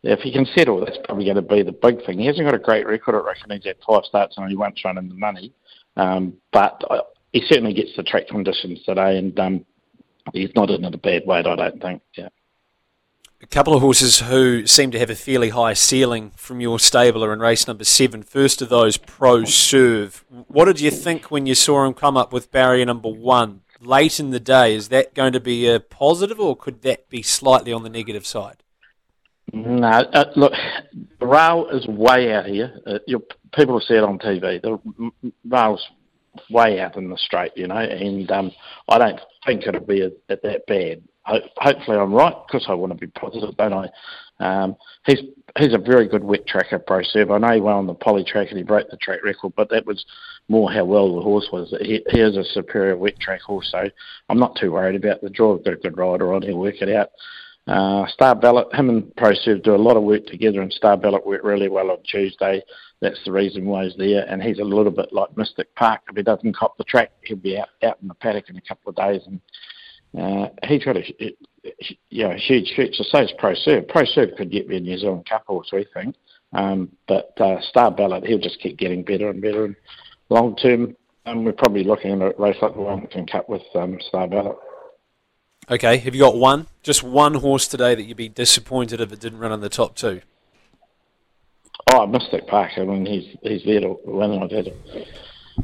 if 0.03 0.21
he 0.21 0.33
can 0.33 0.47
settle, 0.57 0.85
that's 0.85 0.99
probably 1.05 1.25
going 1.25 1.37
to 1.37 1.43
be 1.43 1.63
the 1.63 1.73
big 1.73 2.05
thing. 2.05 2.19
He 2.19 2.27
hasn't 2.27 2.47
got 2.47 2.55
a 2.55 2.59
great 2.59 2.87
record 2.87 3.15
at 3.15 3.25
Rickard. 3.25 3.53
He's 3.53 3.65
had 3.65 3.77
five 3.87 4.05
starts 4.05 4.37
and 4.37 4.49
he 4.49 4.57
won't 4.57 4.81
run 4.85 4.99
in 4.99 5.09
the 5.09 5.15
money, 5.15 5.53
um, 5.97 6.35
but 6.53 6.83
uh, 6.91 7.03
he 7.33 7.43
certainly 7.47 7.75
gets 7.75 7.95
the 7.97 8.03
track 8.03 8.29
conditions 8.29 8.83
today, 8.85 9.19
and 9.19 9.39
um, 9.39 9.65
he's 10.33 10.51
not 10.55 10.71
in 10.71 10.85
a 10.85 10.97
bad 10.97 11.27
way. 11.27 11.39
I 11.39 11.43
don't 11.43 11.83
think. 11.83 12.03
Yeah 12.17 12.29
a 13.43 13.47
couple 13.47 13.75
of 13.75 13.81
horses 13.81 14.21
who 14.21 14.67
seem 14.67 14.93
to 14.93 14.99
have 14.99 15.11
a 15.11 15.17
fairly 15.17 15.49
high 15.49 15.75
ceiling 15.75 16.31
from 16.37 16.61
your 16.61 16.79
stable 16.79 17.25
are 17.25 17.33
in 17.33 17.41
race 17.41 17.67
number 17.67 17.83
seven. 17.83 18.23
First 18.23 18.63
of 18.63 18.69
those, 18.69 18.97
Pro 18.97 19.45
Serve. 19.45 20.25
What 20.47 20.67
did 20.67 20.81
you 20.81 20.93
think 20.93 21.31
when 21.31 21.47
you 21.47 21.57
saw 21.57 21.85
him 21.85 21.93
come 21.93 22.17
up 22.17 22.33
with 22.33 22.53
barrier 22.53 22.87
number 22.87 23.09
one 23.09 23.63
late 23.81 24.21
in 24.21 24.31
the 24.31 24.39
day? 24.39 24.77
Is 24.77 24.91
that 24.91 25.15
going 25.15 25.33
to 25.33 25.41
be 25.41 25.69
a 25.69 25.81
positive, 25.81 26.39
or 26.39 26.57
could 26.57 26.83
that 26.83 27.09
be 27.09 27.21
slightly 27.21 27.73
on 27.73 27.83
the 27.83 27.91
negative 27.91 28.25
side? 28.25 28.63
No, 29.53 29.89
uh, 29.89 30.25
look, 30.37 30.53
the 31.19 31.27
rail 31.27 31.69
is 31.71 31.87
way 31.89 32.33
out 32.33 32.47
here. 32.47 32.81
Uh, 32.87 32.99
people 33.55 33.81
see 33.81 33.95
it 33.95 34.05
on 34.05 34.21
TV. 34.21 34.63
The 34.63 34.79
rail's 35.45 35.85
way 36.49 36.79
out 36.79 36.97
in 36.97 37.11
the 37.11 37.19
straight, 37.19 37.53
you 37.57 37.67
know, 37.67 37.77
and 37.77 38.31
um, 38.31 38.53
I 38.89 38.99
don't 38.99 39.21
think 39.45 39.67
it'll 39.67 39.85
be 39.85 40.03
a, 40.03 40.11
a, 40.29 40.39
that 40.43 40.67
bad 40.67 41.03
ho- 41.25 41.49
hopefully 41.57 41.99
I'm 41.99 42.13
right 42.13 42.35
because 42.47 42.67
I 42.69 42.75
want 42.75 42.93
to 42.93 42.99
be 42.99 43.09
positive, 43.09 43.57
don't 43.57 43.73
I? 43.73 43.89
Um, 44.41 44.77
he's 45.07 45.21
he's 45.59 45.75
a 45.75 45.79
very 45.79 46.09
good 46.09 46.25
wet 46.25 46.47
tracker, 46.47 46.79
Pro. 46.79 46.99
I 46.99 47.39
know 47.39 47.53
he 47.53 47.61
went 47.61 47.77
on 47.77 47.87
the 47.87 47.95
poly 47.95 48.25
track 48.25 48.49
and 48.49 48.59
he 48.59 48.65
broke 48.65 48.89
the 48.91 48.97
track 48.97 49.23
record, 49.23 49.53
but 49.57 49.69
that 49.71 49.87
was 49.87 50.05
more 50.49 50.73
how 50.73 50.85
well 50.85 51.15
the 51.15 51.23
horse 51.23 51.49
was. 51.53 51.75
He, 51.81 52.05
he 52.11 52.21
is 52.21 52.37
a 52.37 52.45
superior 52.45 52.97
wet 52.97 53.19
track 53.21 53.41
horse, 53.43 53.69
so 53.71 53.85
I'm 54.29 54.39
not 54.39 54.57
too 54.57 54.73
worried 54.73 54.97
about 54.97 55.21
the 55.21 55.31
draw. 55.31 55.57
I've 55.57 55.65
got 55.65 55.75
a 55.75 55.77
good 55.77 55.97
rider 55.97 56.33
on. 56.33 56.43
He'll 56.43 56.59
work 56.59 56.81
it 56.81 56.89
out. 56.89 57.11
Uh, 57.69 58.07
Star 58.09 58.35
Ballot, 58.35 58.75
him 58.75 58.89
and 58.89 59.15
Pro 59.15 59.33
Serve 59.35 59.63
do 59.63 59.75
a 59.75 59.77
lot 59.77 59.97
of 59.97 60.03
work 60.03 60.27
together, 60.27 60.63
and 60.63 60.73
Star 60.73 60.97
Ballot 60.97 61.25
worked 61.25 61.45
really 61.45 61.69
well 61.69 61.93
on 61.93 61.99
Tuesday. 62.03 62.61
That's 63.01 63.21
the 63.25 63.31
reason 63.31 63.67
why 63.67 63.85
he's 63.85 63.97
there, 63.97 64.27
and 64.29 64.43
he's 64.43 64.59
a 64.59 64.65
little 64.65 64.91
bit 64.91 65.13
like 65.13 65.37
Mystic 65.37 65.73
Park. 65.77 66.01
If 66.11 66.17
he 66.17 66.23
doesn't 66.25 66.57
cop 66.57 66.77
the 66.77 66.85
track, 66.85 67.13
he'll 67.25 67.37
be 67.37 67.59
out, 67.59 67.69
out 67.85 67.99
in 68.03 68.09
the 68.09 68.15
paddock 68.15 68.49
in 68.49 68.57
a 68.57 68.61
couple 68.61 68.91
of 68.91 68.97
days, 68.97 69.23
and 69.27 69.41
uh, 70.19 70.49
he's 70.65 70.85
got 70.85 70.97
a, 70.97 71.03
you 72.11 72.29
know, 72.29 72.35
huge 72.37 72.73
future. 72.75 73.05
So 73.05 73.21
is 73.21 73.33
Pro 73.39 73.55
Serve. 73.55 73.89
Pro 73.89 74.05
Serve 74.05 74.31
could 74.37 74.51
get 74.51 74.69
me 74.69 74.77
a 74.77 74.81
New 74.81 74.99
Zealand 74.99 75.27
Cup 75.29 75.45
horse, 75.47 75.71
we 75.73 75.87
think. 75.95 76.15
Um, 76.53 76.93
but 77.09 77.33
uh, 77.41 77.61
Star 77.63 77.91
Ballot, 77.91 78.27
he'll 78.27 78.39
just 78.39 78.61
keep 78.61 78.79
getting 78.79 79.03
better 79.03 79.31
and 79.31 79.41
better. 79.41 79.65
And 79.65 79.77
long 80.29 80.55
term, 80.57 80.97
um, 81.25 81.45
we're 81.45 81.53
probably 81.53 81.85
looking 81.85 82.11
at 82.11 82.21
a 82.21 82.35
race 82.39 82.57
like 82.61 82.75
the 82.75 82.81
Wellington 82.81 83.27
Cup 83.27 83.49
with 83.49 83.63
um, 83.75 83.99
Star 84.09 84.29
Ballot. 84.29 84.57
Okay, 85.71 85.97
have 85.99 86.15
you 86.15 86.21
got 86.21 86.37
one? 86.37 86.67
Just 86.83 87.03
one 87.03 87.35
horse 87.35 87.69
today 87.69 87.95
that 87.95 88.03
you'd 88.03 88.17
be 88.17 88.29
disappointed 88.29 89.01
if 89.01 89.13
it 89.13 89.21
didn't 89.21 89.39
run 89.39 89.53
in 89.53 89.61
the 89.61 89.69
top 89.69 89.95
two? 89.95 90.21
Oh, 91.93 92.07
Mystic 92.07 92.47
Park. 92.49 92.73
I 92.77 92.85
mean, 92.85 93.07
he's 93.07 93.37
he's 93.43 93.65
there 93.65 93.81
to 93.81 93.97
win. 94.05 94.43
I've 94.43 94.51
had 94.51 94.73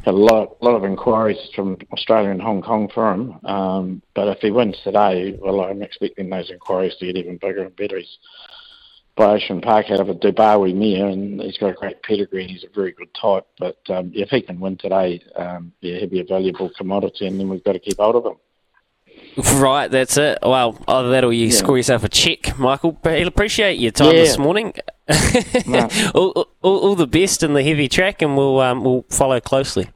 had 0.05 0.13
a 0.13 0.17
lot, 0.17 0.61
lot 0.61 0.75
of 0.75 0.83
inquiries 0.83 1.37
from 1.55 1.77
Australia 1.91 2.29
and 2.29 2.41
Hong 2.41 2.61
Kong 2.61 2.89
for 2.93 3.11
him. 3.13 3.39
Um, 3.45 4.01
but 4.15 4.27
if 4.27 4.39
he 4.39 4.51
wins 4.51 4.77
today, 4.83 5.37
well, 5.39 5.61
I'm 5.61 5.81
expecting 5.81 6.29
those 6.29 6.49
inquiries 6.49 6.95
to 6.99 7.05
get 7.05 7.17
even 7.17 7.37
bigger 7.37 7.63
and 7.63 7.75
better. 7.75 7.97
He's 7.97 8.17
by 9.15 9.35
Ocean 9.35 9.59
Park 9.59 9.87
out 9.91 9.99
of 9.99 10.07
a 10.07 10.13
Dubawi 10.13 10.73
mare, 10.73 11.07
and 11.07 11.41
he's 11.41 11.57
got 11.57 11.71
a 11.71 11.73
great 11.73 12.01
pedigree. 12.03 12.43
and 12.43 12.51
He's 12.51 12.63
a 12.63 12.73
very 12.73 12.93
good 12.93 13.13
type. 13.13 13.45
But 13.59 13.77
um, 13.89 14.11
if 14.15 14.29
he 14.29 14.41
can 14.41 14.61
win 14.61 14.77
today, 14.77 15.21
um, 15.35 15.73
yeah, 15.81 15.99
he'll 15.99 16.09
be 16.09 16.21
a 16.21 16.23
valuable 16.23 16.71
commodity, 16.77 17.27
and 17.27 17.37
then 17.37 17.49
we've 17.49 17.63
got 17.63 17.73
to 17.73 17.79
keep 17.79 17.97
hold 17.97 18.15
of 18.15 18.25
him. 18.25 18.37
Right, 19.53 19.87
that's 19.87 20.17
it. 20.17 20.39
Well, 20.41 20.77
either 20.87 21.11
that 21.11 21.23
or 21.23 21.31
you 21.31 21.47
yeah. 21.47 21.53
score 21.53 21.77
yourself 21.77 22.03
a 22.03 22.09
check, 22.09 22.57
Michael. 22.59 22.91
But 22.91 23.17
he'll 23.17 23.27
appreciate 23.27 23.79
your 23.79 23.91
time 23.91 24.13
yeah. 24.13 24.21
this 24.23 24.37
morning. 24.37 24.73
no. 25.65 25.87
all, 26.13 26.47
all, 26.61 26.77
all, 26.77 26.95
the 26.95 27.07
best 27.07 27.41
in 27.41 27.53
the 27.53 27.63
heavy 27.63 27.87
track, 27.87 28.21
and 28.21 28.35
we'll 28.35 28.59
um, 28.59 28.83
we'll 28.83 29.05
follow 29.09 29.39
closely. 29.39 29.89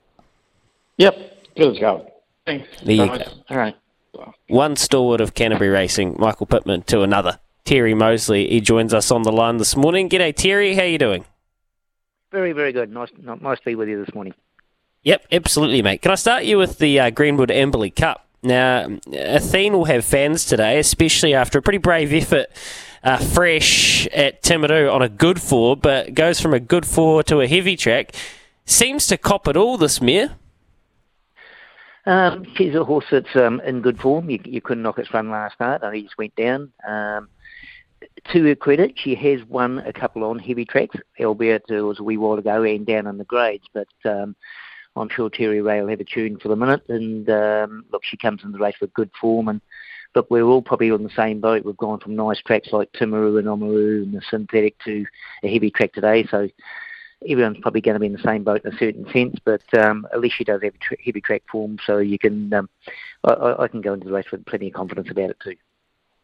Yep, 0.98 1.56
good 1.56 1.74
as 1.74 1.80
go. 1.80 2.12
Thanks. 2.46 2.68
There 2.84 2.96
you 2.96 3.06
go. 3.06 3.24
All 3.50 3.58
right. 3.58 3.76
One 4.48 4.76
stalwart 4.76 5.22
of 5.22 5.34
Canterbury 5.34 5.70
Racing, 5.70 6.16
Michael 6.20 6.46
Pitman, 6.46 6.84
to 6.84 7.02
another. 7.02 7.40
Terry 7.66 7.94
Moseley, 7.94 8.50
he 8.50 8.62
joins 8.62 8.94
us 8.94 9.10
on 9.10 9.24
the 9.24 9.32
line 9.32 9.58
this 9.58 9.76
morning. 9.76 10.10
G'day, 10.10 10.36
Terry. 10.36 10.76
How 10.76 10.84
you 10.84 10.98
doing? 10.98 11.26
Very, 12.32 12.52
very 12.52 12.72
good. 12.72 12.92
Nice, 12.92 13.10
nice 13.18 13.60
to 13.60 13.66
be 13.66 13.76
with 13.76 13.88
you 13.88 14.04
this 14.04 14.14
morning. 14.14 14.34
Yep, 15.04 15.28
absolutely, 15.32 15.82
mate. 15.82 16.02
Can 16.02 16.12
I 16.12 16.16
start 16.16 16.44
you 16.44 16.58
with 16.58 16.80
the 16.80 17.00
uh, 17.00 17.10
Greenwood 17.10 17.50
Amberley 17.50 17.94
Cup? 17.96 18.23
Now, 18.44 18.98
Athene 19.14 19.74
will 19.74 19.86
have 19.86 20.04
fans 20.04 20.46
today, 20.46 20.78
especially 20.78 21.34
after 21.34 21.60
a 21.60 21.62
pretty 21.62 21.78
brave 21.78 22.12
effort, 22.14 22.48
uh, 23.02 23.18
fresh 23.18 24.06
at 24.08 24.44
Timaru 24.44 24.94
on 24.94 25.02
a 25.02 25.10
good 25.10 25.42
four, 25.42 25.78
but 25.78 26.14
goes 26.14 26.42
from 26.42 26.54
a 26.54 26.60
good 26.60 26.86
four 26.86 27.24
to 27.24 27.40
a 27.40 27.48
heavy 27.48 27.78
track. 27.78 28.14
Seems 28.66 29.08
to 29.08 29.18
cop 29.18 29.48
it 29.48 29.56
all, 29.56 29.78
this 29.78 30.02
mare. 30.02 30.36
Um, 32.06 32.46
she's 32.56 32.76
a 32.76 32.84
horse 32.84 33.06
that's 33.10 33.34
um, 33.36 33.62
in 33.62 33.82
good 33.82 34.00
form. 34.00 34.30
You, 34.30 34.40
you, 34.44 34.60
couldn't 34.60 34.84
knock 34.84 35.00
its 35.00 35.14
run 35.14 35.30
last 35.30 35.58
night. 35.60 35.84
I 35.84 35.92
think 35.92 36.06
just 36.06 36.18
went 36.18 36.36
down. 36.36 36.72
Um, 36.86 37.30
to 38.34 38.44
her 38.46 38.56
credit, 38.56 38.94
she 38.98 39.16
has 39.16 39.44
won 39.46 39.80
a 39.80 39.94
couple 39.94 40.26
on 40.26 40.40
heavy 40.40 40.66
tracks, 40.66 40.98
albeit 41.22 41.64
it 41.70 41.82
was 41.82 42.00
a 42.00 42.04
wee 42.04 42.18
while 42.18 42.38
ago 42.38 42.64
and 42.64 42.86
down 42.86 43.08
in 43.08 43.18
the 43.18 43.24
grades. 43.24 43.66
But 43.74 43.88
um, 44.04 44.36
I'm 44.96 45.10
sure 45.10 45.30
Terri 45.30 45.64
Rae 45.64 45.82
will 45.82 45.90
have 45.90 46.00
a 46.00 46.04
tune 46.04 46.38
for 46.38 46.50
the 46.50 46.56
minute. 46.56 46.84
And 46.90 47.30
um, 47.30 47.86
look, 47.92 48.04
she 48.04 48.18
comes 48.18 48.44
in 48.44 48.52
the 48.52 48.60
race 48.60 48.76
with 48.80 48.94
good 48.94 49.10
form. 49.20 49.48
And 49.48 49.62
look, 50.16 50.30
we're 50.30 50.44
all 50.44 50.62
probably 50.62 50.92
on 50.92 51.04
the 51.04 51.10
same 51.10 51.40
boat. 51.40 51.66
We've 51.66 51.78
gone 51.78 52.00
from 52.00 52.16
nice 52.16 52.42
tracks 52.42 52.70
like 52.72 52.92
Timaru 52.94 53.40
and 53.40 53.48
Oamaru 53.48 54.04
and 54.04 54.14
the 54.14 54.22
synthetic 54.30 54.78
to 54.86 55.06
a 55.44 55.52
heavy 55.52 55.72
track 55.72 55.94
today. 55.94 56.26
So 56.30 56.50
everyone's 57.28 57.60
probably 57.60 57.82
going 57.82 57.96
to 57.96 58.00
be 58.00 58.08
in 58.08 58.14
the 58.14 58.20
same 58.20 58.44
boat 58.44 58.64
in 58.64 58.74
a 58.74 58.78
certain 58.78 59.10
sense. 59.12 59.38
But 59.44 59.64
um, 59.74 60.08
at 60.14 60.20
least 60.20 60.36
she 60.36 60.44
does 60.44 60.62
have 60.62 60.74
heavy 61.04 61.22
track 61.22 61.44
form, 61.52 61.78
so 61.86 61.98
you 61.98 62.20
can. 62.20 62.54
Um, 62.54 62.70
I, 63.24 63.56
I 63.60 63.68
can 63.68 63.82
go 63.82 63.94
into 63.94 64.06
the 64.06 64.14
race 64.14 64.32
with 64.32 64.46
plenty 64.46 64.68
of 64.68 64.74
confidence 64.74 65.10
about 65.10 65.32
it 65.32 65.40
too. 65.40 65.56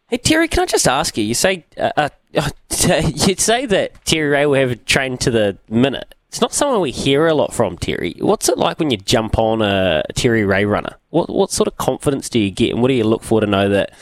Hey 0.09 0.17
Terry, 0.17 0.47
can 0.47 0.63
I 0.63 0.65
just 0.65 0.87
ask 0.87 1.17
you? 1.17 1.23
You 1.23 1.35
say 1.35 1.65
uh, 1.77 1.91
uh, 1.95 2.09
you 2.33 3.35
say 3.35 3.65
that 3.67 4.03
Terri 4.05 4.31
Rae 4.31 4.45
will 4.45 4.69
have 4.69 4.85
trained 4.85 5.21
to 5.21 5.31
the 5.31 5.57
minute. 5.69 6.15
It's 6.29 6.41
not 6.41 6.53
someone 6.53 6.81
we 6.81 6.91
hear 6.91 7.25
a 7.25 7.33
lot 7.33 7.55
from, 7.55 7.75
Terry. 7.75 8.15
What's 8.19 8.49
it 8.49 8.57
like 8.57 8.77
when 8.77 8.91
you 8.91 8.97
jump 8.97 9.39
on 9.39 9.63
a 9.63 10.03
Terri 10.13 10.47
Rae 10.47 10.63
runner? 10.63 10.95
What 11.09 11.27
what 11.27 11.49
sort 11.49 11.67
of 11.67 11.77
confidence 11.77 12.29
do 12.29 12.37
you 12.37 12.51
get, 12.51 12.71
and 12.71 12.83
what 12.83 12.89
do 12.89 12.93
you 12.93 13.03
look 13.03 13.23
for 13.23 13.41
to 13.41 13.47
know 13.47 13.67
that, 13.69 13.93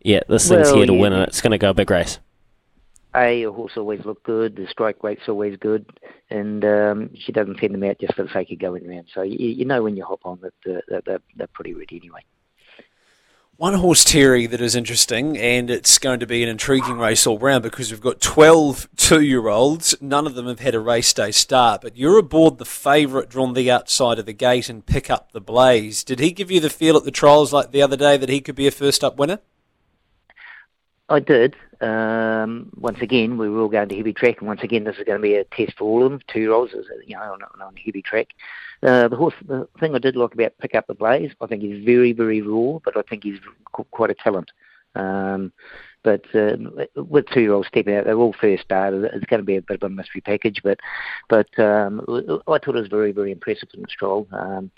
yeah, 0.00 0.20
this 0.26 0.48
thing's 0.48 0.68
well, 0.68 0.76
here 0.76 0.86
to 0.86 0.94
yeah. 0.94 1.00
win 1.00 1.12
and 1.12 1.22
it's 1.24 1.42
going 1.42 1.50
to 1.50 1.58
go 1.58 1.70
a 1.70 1.74
big 1.74 1.90
race? 1.90 2.18
A, 3.14 3.42
a 3.44 3.52
horse 3.52 3.76
always 3.76 4.04
look 4.06 4.22
good. 4.22 4.56
The 4.56 4.66
strike 4.66 5.04
rate's 5.04 5.28
always 5.28 5.58
good, 5.58 5.84
and 6.30 6.64
um, 6.64 7.10
she 7.14 7.32
doesn't 7.32 7.60
send 7.60 7.74
them 7.74 7.84
out 7.84 8.00
just 8.00 8.14
for 8.14 8.22
the 8.22 8.32
sake 8.32 8.50
of 8.50 8.58
going 8.58 8.88
around. 8.88 9.08
So 9.12 9.20
you, 9.20 9.36
you 9.50 9.66
know 9.66 9.82
when 9.82 9.94
you 9.94 10.06
hop 10.06 10.20
on 10.24 10.40
that, 10.40 10.54
that, 10.88 11.04
that 11.04 11.22
they're 11.36 11.46
pretty 11.48 11.74
ready 11.74 11.98
anyway. 11.98 12.24
One 13.56 13.74
horse, 13.74 14.04
Terry, 14.04 14.46
that 14.46 14.60
is 14.60 14.74
interesting, 14.74 15.38
and 15.38 15.70
it's 15.70 15.98
going 15.98 16.18
to 16.18 16.26
be 16.26 16.42
an 16.42 16.48
intriguing 16.48 16.98
race 16.98 17.24
all 17.24 17.38
round 17.38 17.62
because 17.62 17.92
we've 17.92 18.00
got 18.00 18.20
12 18.20 18.88
two 18.96 19.20
year 19.20 19.46
olds. 19.46 19.94
None 20.00 20.26
of 20.26 20.34
them 20.34 20.48
have 20.48 20.58
had 20.58 20.74
a 20.74 20.80
race 20.80 21.12
day 21.12 21.30
start, 21.30 21.80
but 21.80 21.96
you're 21.96 22.18
aboard 22.18 22.58
the 22.58 22.64
favourite 22.64 23.28
drawn 23.28 23.54
the 23.54 23.70
outside 23.70 24.18
of 24.18 24.26
the 24.26 24.32
gate 24.32 24.68
and 24.68 24.84
pick 24.84 25.08
up 25.08 25.30
the 25.30 25.40
blaze. 25.40 26.02
Did 26.02 26.18
he 26.18 26.32
give 26.32 26.50
you 26.50 26.58
the 26.58 26.68
feel 26.68 26.96
at 26.96 27.04
the 27.04 27.12
trials 27.12 27.52
like 27.52 27.70
the 27.70 27.80
other 27.80 27.96
day 27.96 28.16
that 28.16 28.28
he 28.28 28.40
could 28.40 28.56
be 28.56 28.66
a 28.66 28.72
first 28.72 29.04
up 29.04 29.18
winner? 29.18 29.38
I 31.08 31.20
did. 31.20 31.54
Um, 31.80 32.70
once 32.76 32.98
again, 33.00 33.38
we 33.38 33.48
were 33.48 33.62
all 33.62 33.68
going 33.68 33.88
to 33.88 33.96
heavy 33.96 34.12
track, 34.12 34.38
and 34.38 34.48
once 34.48 34.62
again, 34.62 34.84
this 34.84 34.96
is 34.96 35.04
going 35.04 35.18
to 35.18 35.22
be 35.22 35.34
a 35.34 35.44
test 35.44 35.76
for 35.78 35.84
all 35.84 36.04
of 36.04 36.10
them, 36.10 36.20
two 36.26 36.40
year 36.40 36.52
olds, 36.52 36.72
you 37.06 37.16
know, 37.16 37.22
on, 37.22 37.42
on 37.62 37.76
heavy 37.76 38.02
track. 38.02 38.28
Uh, 38.82 39.08
the 39.08 39.16
horse, 39.16 39.34
the 39.46 39.68
thing 39.80 39.94
I 39.94 39.98
did 39.98 40.16
like 40.16 40.34
about 40.34 40.58
Pick 40.58 40.74
Up 40.74 40.86
the 40.86 40.94
Blaze, 40.94 41.32
I 41.40 41.46
think 41.46 41.62
he's 41.62 41.84
very, 41.84 42.12
very 42.12 42.42
raw, 42.42 42.78
but 42.84 42.96
I 42.96 43.02
think 43.02 43.24
he's 43.24 43.40
quite 43.90 44.10
a 44.10 44.14
talent. 44.14 44.50
Um, 44.94 45.52
but 46.02 46.22
uh, 46.34 46.56
with 46.96 47.26
two-year-olds 47.28 47.68
stepping 47.68 47.96
out, 47.96 48.04
they're 48.04 48.14
all 48.14 48.34
first 48.38 48.64
starters. 48.64 49.10
It's 49.14 49.26
going 49.26 49.40
to 49.40 49.46
be 49.46 49.56
a 49.56 49.62
bit 49.62 49.82
of 49.82 49.90
a 49.90 49.94
mystery 49.94 50.20
package, 50.20 50.60
but 50.62 50.78
but 51.28 51.58
um, 51.58 52.02
I 52.46 52.58
thought 52.58 52.76
it 52.76 52.80
was 52.80 52.88
very, 52.88 53.12
very 53.12 53.32
impressive 53.32 53.70
in 53.72 53.80
the 53.80 53.88
stroll. 53.88 54.28
Um, 54.32 54.70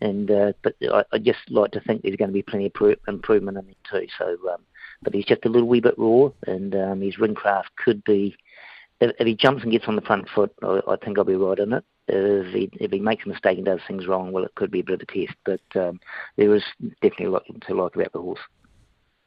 and 0.00 0.30
uh, 0.30 0.52
but 0.62 0.74
I, 0.92 1.04
I 1.12 1.18
just 1.18 1.38
like 1.48 1.70
to 1.72 1.80
think 1.80 2.02
there's 2.02 2.16
going 2.16 2.28
to 2.28 2.34
be 2.34 2.42
plenty 2.42 2.66
of 2.66 2.74
pro- 2.74 2.96
improvement 3.08 3.58
in 3.58 3.68
it 3.68 3.76
too. 3.90 4.06
So, 4.18 4.36
um, 4.52 4.60
but 5.02 5.14
he's 5.14 5.24
just 5.24 5.44
a 5.44 5.48
little 5.48 5.68
wee 5.68 5.80
bit 5.80 5.98
raw, 5.98 6.30
and 6.46 6.74
um, 6.74 7.00
his 7.00 7.18
ring 7.18 7.34
craft 7.34 7.70
could 7.76 8.02
be. 8.04 8.36
If, 9.00 9.12
if 9.18 9.26
he 9.26 9.34
jumps 9.34 9.62
and 9.62 9.72
gets 9.72 9.86
on 9.88 9.96
the 9.96 10.02
front 10.02 10.28
foot, 10.28 10.54
I, 10.62 10.80
I 10.88 10.96
think 10.96 11.18
I'll 11.18 11.24
be 11.24 11.34
right 11.34 11.58
in 11.58 11.72
it 11.72 11.84
if 12.08 12.54
he, 12.54 12.70
if 12.74 12.92
he 12.92 13.00
makes 13.00 13.24
a 13.24 13.28
mistake 13.28 13.58
and 13.58 13.66
does 13.66 13.80
things 13.86 14.06
wrong, 14.06 14.32
well, 14.32 14.44
it 14.44 14.54
could 14.54 14.70
be 14.70 14.80
a 14.80 14.84
bit 14.84 14.94
of 14.94 15.08
a 15.08 15.12
test. 15.12 15.36
But 15.44 15.60
um, 15.74 16.00
there 16.36 16.54
is 16.54 16.62
definitely 17.02 17.26
a 17.26 17.30
lot 17.30 17.44
to 17.66 17.74
like 17.74 17.94
about 17.94 18.12
the 18.12 18.20
horse. 18.20 18.40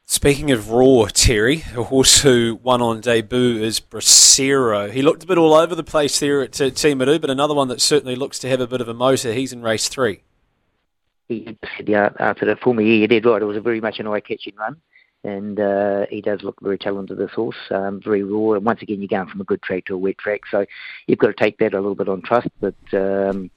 Speaking 0.04 0.50
of 0.50 0.70
raw, 0.70 1.06
Terry, 1.12 1.62
a 1.76 1.84
horse 1.84 2.22
who 2.22 2.58
won 2.62 2.82
on 2.82 3.00
debut 3.00 3.62
is 3.62 3.78
Bracero. 3.78 4.90
He 4.90 5.02
looked 5.02 5.22
a 5.22 5.26
bit 5.26 5.38
all 5.38 5.54
over 5.54 5.74
the 5.74 5.84
place 5.84 6.18
there 6.18 6.42
at 6.42 6.60
uh, 6.60 6.64
Timaru, 6.70 7.20
but 7.20 7.30
another 7.30 7.54
one 7.54 7.68
that 7.68 7.80
certainly 7.80 8.16
looks 8.16 8.38
to 8.40 8.48
have 8.48 8.60
a 8.60 8.66
bit 8.66 8.80
of 8.80 8.88
a 8.88 8.94
motor. 8.94 9.32
He's 9.32 9.52
in 9.52 9.62
race 9.62 9.88
three. 9.88 10.22
He 11.28 11.56
said 11.76 11.88
yeah, 11.88 12.08
after 12.18 12.44
the 12.44 12.56
former 12.56 12.82
year, 12.82 13.02
he 13.02 13.06
did 13.06 13.24
right. 13.24 13.40
It 13.40 13.44
was 13.44 13.56
a 13.56 13.60
very 13.60 13.80
much 13.80 14.00
an 14.00 14.08
eye-catching 14.08 14.56
run 14.56 14.78
and 15.24 15.60
uh, 15.60 16.06
he 16.08 16.20
does 16.20 16.42
look 16.42 16.58
very 16.60 16.78
talented, 16.78 17.18
this 17.18 17.32
horse, 17.32 17.56
um, 17.70 18.00
very 18.02 18.22
raw. 18.22 18.52
And 18.52 18.64
once 18.64 18.82
again, 18.82 19.00
you're 19.00 19.08
going 19.08 19.28
from 19.28 19.40
a 19.40 19.44
good 19.44 19.62
track 19.62 19.84
to 19.86 19.94
a 19.94 19.98
wet 19.98 20.18
track, 20.18 20.42
so 20.50 20.64
you've 21.06 21.18
got 21.18 21.28
to 21.28 21.32
take 21.34 21.58
that 21.58 21.74
a 21.74 21.76
little 21.76 21.94
bit 21.94 22.08
on 22.08 22.22
trust. 22.22 22.48
But 22.60 22.74
um, 22.92 23.50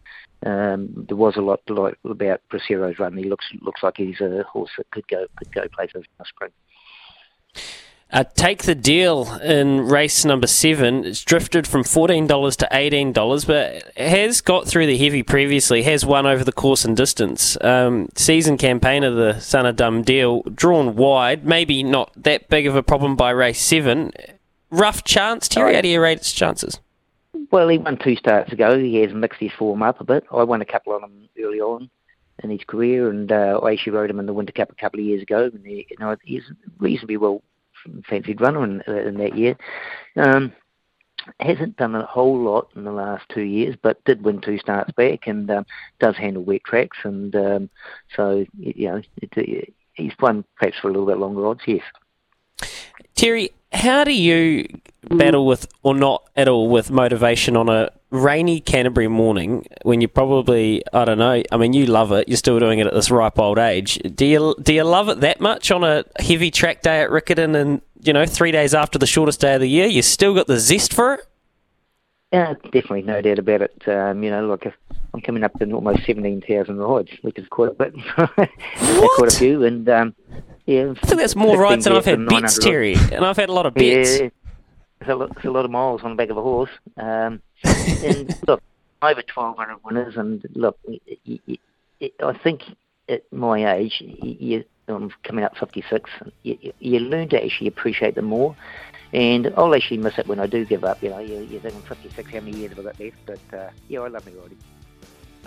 um, 0.46 1.05
there 1.08 1.17
was 1.17 1.38
a 1.38 1.41
lot 1.41 1.62
like 1.70 1.98
about 2.03 2.41
Bracero's 2.50 3.00
run. 3.00 3.17
He 3.17 3.24
looks 3.24 3.46
looks 3.62 3.82
like 3.82 3.96
he's 3.98 4.20
a 4.20 4.43
horse 4.43 4.72
that 4.77 4.91
could 4.91 5.08
go 5.08 5.25
could 5.38 5.53
go 5.53 5.67
places 5.70 5.96
in 5.96 6.03
the 6.20 6.25
spring. 6.25 6.51
Uh, 8.13 8.24
take 8.36 8.62
the 8.62 8.75
deal 8.75 9.34
in 9.41 9.88
race 9.88 10.24
number 10.24 10.46
seven. 10.46 11.03
It's 11.03 11.24
drifted 11.24 11.65
from 11.65 11.84
$14 11.84 12.27
to 12.58 12.67
$18, 12.72 13.48
but 13.48 13.98
has 13.98 14.39
got 14.39 14.67
through 14.67 14.86
the 14.86 15.00
heavy 15.00 15.24
previously, 15.24 15.82
has 15.82 16.05
won 16.05 16.27
over 16.27 16.43
the 16.43 16.51
course 16.51 16.86
and 16.86 16.96
distance. 16.96 17.58
Um, 17.62 18.10
season 18.13 18.60
campaign 18.60 19.03
of 19.03 19.15
the 19.15 19.39
Son 19.39 19.65
of 19.65 19.77
Dundeel, 19.77 20.55
drawn 20.55 20.96
wide, 20.96 21.43
maybe 21.43 21.82
not 21.82 22.12
that 22.15 22.50
big 22.50 22.67
of 22.67 22.75
a 22.75 22.84
problem 22.84 23.15
by 23.15 23.32
race 23.32 23.60
seven. 23.60 24.12
Rough 24.70 25.03
chance, 25.03 25.48
Terry, 25.48 25.74
how 25.74 25.82
do 25.82 25.88
you 25.88 26.00
rate 26.00 26.20
its 26.20 26.32
chances? 26.32 26.79
Well, 27.50 27.67
he 27.67 27.79
won 27.79 27.98
two 27.98 28.15
starts 28.15 28.53
ago. 28.53 28.77
He 28.77 28.98
has 28.98 29.12
mixed 29.12 29.39
his 29.39 29.51
form 29.58 29.82
up 29.82 30.00
a 30.01 30.03
bit. 30.03 30.24
I 30.32 30.43
won 30.43 30.62
a 30.62 30.65
couple 30.65 30.93
on 30.93 31.03
him 31.03 31.29
early 31.43 31.62
on 31.62 31.89
in 32.43 32.51
his 32.51 32.63
career, 32.67 33.10
and 33.10 33.32
uh, 33.32 33.60
I 33.63 33.72
actually 33.72 33.93
rode 33.93 34.12
him 34.12 34.20
in 34.20 34.27
the 34.27 34.34
Winter 34.34 34.53
Cup 34.53 34.72
a 34.72 34.75
couple 34.75 35.00
of 35.00 35.05
years 35.08 35.24
ago, 35.24 35.50
and 35.51 35.65
he, 35.65 35.88
you 35.89 35.98
know, 36.00 36.15
he's 36.24 36.43
reasonably 36.77 37.17
well 37.17 37.41
fancied 38.07 38.41
runner 38.41 38.63
in, 38.63 38.81
in 38.87 39.17
that 39.17 39.37
year. 39.37 39.55
Um, 40.15 40.53
hasn't 41.39 41.77
done 41.77 41.95
a 41.95 42.05
whole 42.05 42.37
lot 42.37 42.69
in 42.75 42.83
the 42.83 42.91
last 42.91 43.23
two 43.29 43.43
years, 43.43 43.75
but 43.81 44.03
did 44.03 44.23
win 44.23 44.41
two 44.41 44.57
starts 44.57 44.91
back 44.91 45.27
and 45.27 45.49
um, 45.49 45.65
does 45.99 46.17
handle 46.17 46.43
wet 46.43 46.63
tracks, 46.65 46.97
and 47.03 47.35
um, 47.35 47.69
so 48.15 48.45
you 48.59 48.89
know 48.89 49.01
it, 49.21 49.73
he's 49.93 50.13
won 50.19 50.43
perhaps 50.57 50.77
for 50.79 50.89
a 50.89 50.91
little 50.91 51.07
bit 51.07 51.17
longer 51.17 51.47
odds. 51.47 51.61
Yes. 51.65 51.83
Terry, 53.15 53.51
how 53.71 54.03
do 54.03 54.13
you 54.13 54.67
battle 55.10 55.45
with, 55.45 55.67
or 55.83 55.95
not 55.95 56.27
at 56.36 56.48
all, 56.48 56.69
with 56.69 56.91
motivation 56.91 57.55
on 57.55 57.69
a 57.69 57.89
rainy 58.10 58.60
Canterbury 58.60 59.07
morning 59.07 59.65
when 59.81 60.01
you 60.01 60.07
probably, 60.07 60.83
I 60.93 61.05
don't 61.05 61.17
know, 61.17 61.41
I 61.51 61.57
mean, 61.57 61.74
you 61.74 61.86
love 61.86 62.12
it. 62.12 62.27
You're 62.29 62.38
still 62.38 62.60
doing 62.60 62.79
it 62.79 62.88
at 62.88 62.93
this 62.93 63.12
ripe 63.12 63.39
old 63.39 63.57
age. 63.57 64.00
Do 64.15 64.25
you 64.25 64.55
do 64.62 64.74
you 64.74 64.83
love 64.83 65.10
it 65.10 65.22
that 65.22 65.41
much 65.41 65.72
on 65.72 65.83
a 65.83 66.05
heavy 66.19 66.51
track 66.51 66.81
day 66.81 67.01
at 67.01 67.10
Riccarton 67.10 67.55
and 67.55 67.81
you 68.01 68.13
know 68.13 68.25
three 68.25 68.51
days 68.51 68.74
after 68.74 69.00
the 69.00 69.07
shortest 69.07 69.41
day 69.41 69.55
of 69.55 69.62
the 69.62 69.69
year? 69.69 69.88
You 69.88 70.01
still 70.01 70.33
got 70.33 70.48
the 70.48 70.60
zest 70.60 70.93
for 70.93 71.15
it. 71.15 71.27
Yeah, 72.31 72.53
definitely, 72.63 73.03
no 73.03 73.22
doubt 73.22 73.38
about 73.38 73.62
it. 73.62 73.88
Um, 73.88 74.24
you 74.24 74.31
know, 74.31 74.48
look, 74.48 74.65
I'm 75.13 75.22
coming 75.22 75.43
up 75.43 75.53
to 75.60 75.72
almost 75.72 76.05
seventeen 76.05 76.41
thousand 76.41 76.77
rides, 76.77 77.12
which 77.22 77.38
is 77.38 77.48
quite 77.48 77.69
a 77.69 77.74
bit, 77.74 77.93
quite 78.15 79.33
a 79.33 79.38
few, 79.38 79.63
and 79.63 79.88
um, 79.88 80.15
yeah, 80.65 80.93
I 81.01 81.05
think 81.05 81.19
that's 81.19 81.36
more 81.36 81.57
rides 81.57 81.83
than 81.83 81.93
I've 81.93 82.05
had 82.05 82.25
bets, 82.27 82.57
Terry, 82.57 82.95
and 82.95 83.24
I've 83.24 83.38
had 83.38 83.50
a 83.50 83.53
lot 83.53 83.67
of 83.67 83.75
bets. 83.75 84.19
Yeah, 84.19 84.29
it's 85.03 85.12
a, 85.12 85.15
lot, 85.15 85.31
it's 85.36 85.45
a 85.45 85.51
lot 85.51 85.65
of 85.65 85.72
miles 85.72 86.01
on 86.03 86.12
the 86.12 86.15
back 86.15 86.29
of 86.29 86.38
a 86.38 86.41
horse. 86.41 86.69
Um, 86.98 87.41
and 87.63 88.38
look, 88.48 88.63
over 89.01 89.22
1,200 89.33 89.77
winners, 89.83 90.15
and 90.15 90.45
look, 90.53 90.79
I 92.24 92.33
think 92.41 92.62
at 93.10 93.24
my 93.33 93.75
age, 93.75 94.01
you, 94.01 94.63
I'm 94.88 95.12
coming 95.24 95.43
up 95.43 95.57
56, 95.57 96.10
you, 96.43 96.74
you 96.79 97.00
learn 97.00 97.27
to 97.29 97.43
actually 97.43 97.67
appreciate 97.67 98.15
them 98.15 98.25
more. 98.25 98.55
And 99.12 99.53
I'll 99.57 99.75
actually 99.75 99.98
miss 99.98 100.17
it 100.17 100.25
when 100.25 100.39
I 100.39 100.48
do 100.48 100.65
give 100.65 100.83
up. 100.83 101.03
You 101.03 101.10
know, 101.10 101.19
you're, 101.19 101.43
you're 101.43 101.62
thinking 101.62 101.81
56, 101.81 102.29
how 102.31 102.39
many 102.39 102.57
years 102.57 102.72
have 102.72 102.79
I 102.79 102.83
got 102.83 103.00
left? 103.00 103.17
But 103.25 103.57
uh, 103.57 103.69
yeah, 103.88 104.00
I 104.00 104.07
love 104.07 104.25
me 104.25 104.31
riding. 104.41 104.57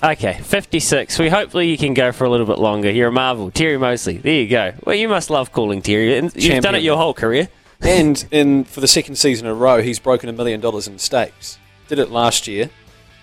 Okay, 0.04 0.38
56. 0.40 1.18
We 1.18 1.30
hopefully 1.30 1.68
you 1.70 1.78
can 1.78 1.94
go 1.94 2.12
for 2.12 2.24
a 2.24 2.30
little 2.30 2.46
bit 2.46 2.58
longer. 2.58 2.90
You're 2.90 3.08
a 3.08 3.12
marvel. 3.12 3.50
Terry 3.50 3.78
Moseley. 3.78 4.18
There 4.18 4.34
you 4.34 4.48
go. 4.48 4.74
Well, 4.84 4.94
you 4.94 5.08
must 5.08 5.30
love 5.30 5.52
calling 5.52 5.80
Terry. 5.82 6.16
And 6.16 6.26
you've 6.26 6.44
Champion. 6.44 6.62
done 6.62 6.74
it 6.76 6.82
your 6.82 6.96
whole 6.98 7.14
career. 7.14 7.48
And 7.80 8.24
in 8.30 8.64
for 8.64 8.80
the 8.80 8.88
second 8.88 9.16
season 9.16 9.46
in 9.46 9.52
a 9.52 9.54
row, 9.54 9.82
he's 9.82 9.98
broken 9.98 10.28
a 10.28 10.32
million 10.32 10.60
dollars 10.60 10.88
in 10.88 10.98
stakes. 10.98 11.58
Did 11.88 11.98
it 11.98 12.10
last 12.10 12.46
year, 12.46 12.70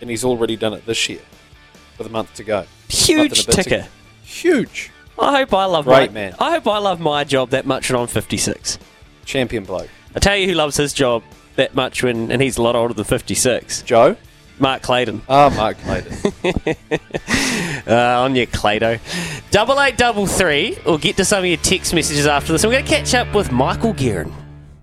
and 0.01 0.09
he's 0.09 0.23
already 0.23 0.55
done 0.55 0.73
it 0.73 0.85
this 0.85 1.09
year 1.09 1.21
with 1.97 2.07
a 2.07 2.09
month 2.09 2.33
to 2.35 2.43
go. 2.43 2.65
Huge 2.89 3.45
ticker. 3.45 3.87
Huge. 4.23 4.91
I 5.19 5.39
hope 5.39 5.53
I 5.53 5.65
love 5.65 5.85
Great 5.85 6.11
my, 6.11 6.13
man. 6.13 6.35
I 6.39 6.51
hope 6.51 6.67
I 6.67 6.77
love 6.79 6.99
my 6.99 7.23
job 7.23 7.51
that 7.51 7.65
much 7.65 7.91
when 7.91 7.99
I'm 7.99 8.07
56. 8.07 8.79
Champion 9.25 9.63
bloke. 9.63 9.89
I 10.15 10.19
tell 10.19 10.35
you 10.35 10.47
who 10.47 10.53
loves 10.53 10.77
his 10.77 10.93
job 10.93 11.23
that 11.55 11.75
much 11.75 12.03
when 12.03 12.31
and 12.31 12.41
he's 12.41 12.57
a 12.57 12.61
lot 12.61 12.75
older 12.75 12.93
than 12.93 13.03
56. 13.03 13.83
Joe? 13.83 14.17
Mark 14.59 14.81
Clayton. 14.81 15.21
Ah, 15.27 15.51
Mark 15.55 15.77
Clayton. 15.79 16.33
uh, 17.87 18.21
on 18.21 18.35
your 18.35 18.45
Clado. 18.47 18.99
Double 19.51 19.79
eight 19.81 19.97
double 19.97 20.27
three. 20.27 20.77
We'll 20.85 20.97
get 20.97 21.17
to 21.17 21.25
some 21.25 21.39
of 21.39 21.45
your 21.45 21.57
text 21.57 21.93
messages 21.93 22.27
after 22.27 22.53
this. 22.53 22.63
We're 22.63 22.71
going 22.71 22.85
to 22.85 22.89
catch 22.89 23.13
up 23.15 23.33
with 23.33 23.51
Michael 23.51 23.93
Guerin. 23.93 24.33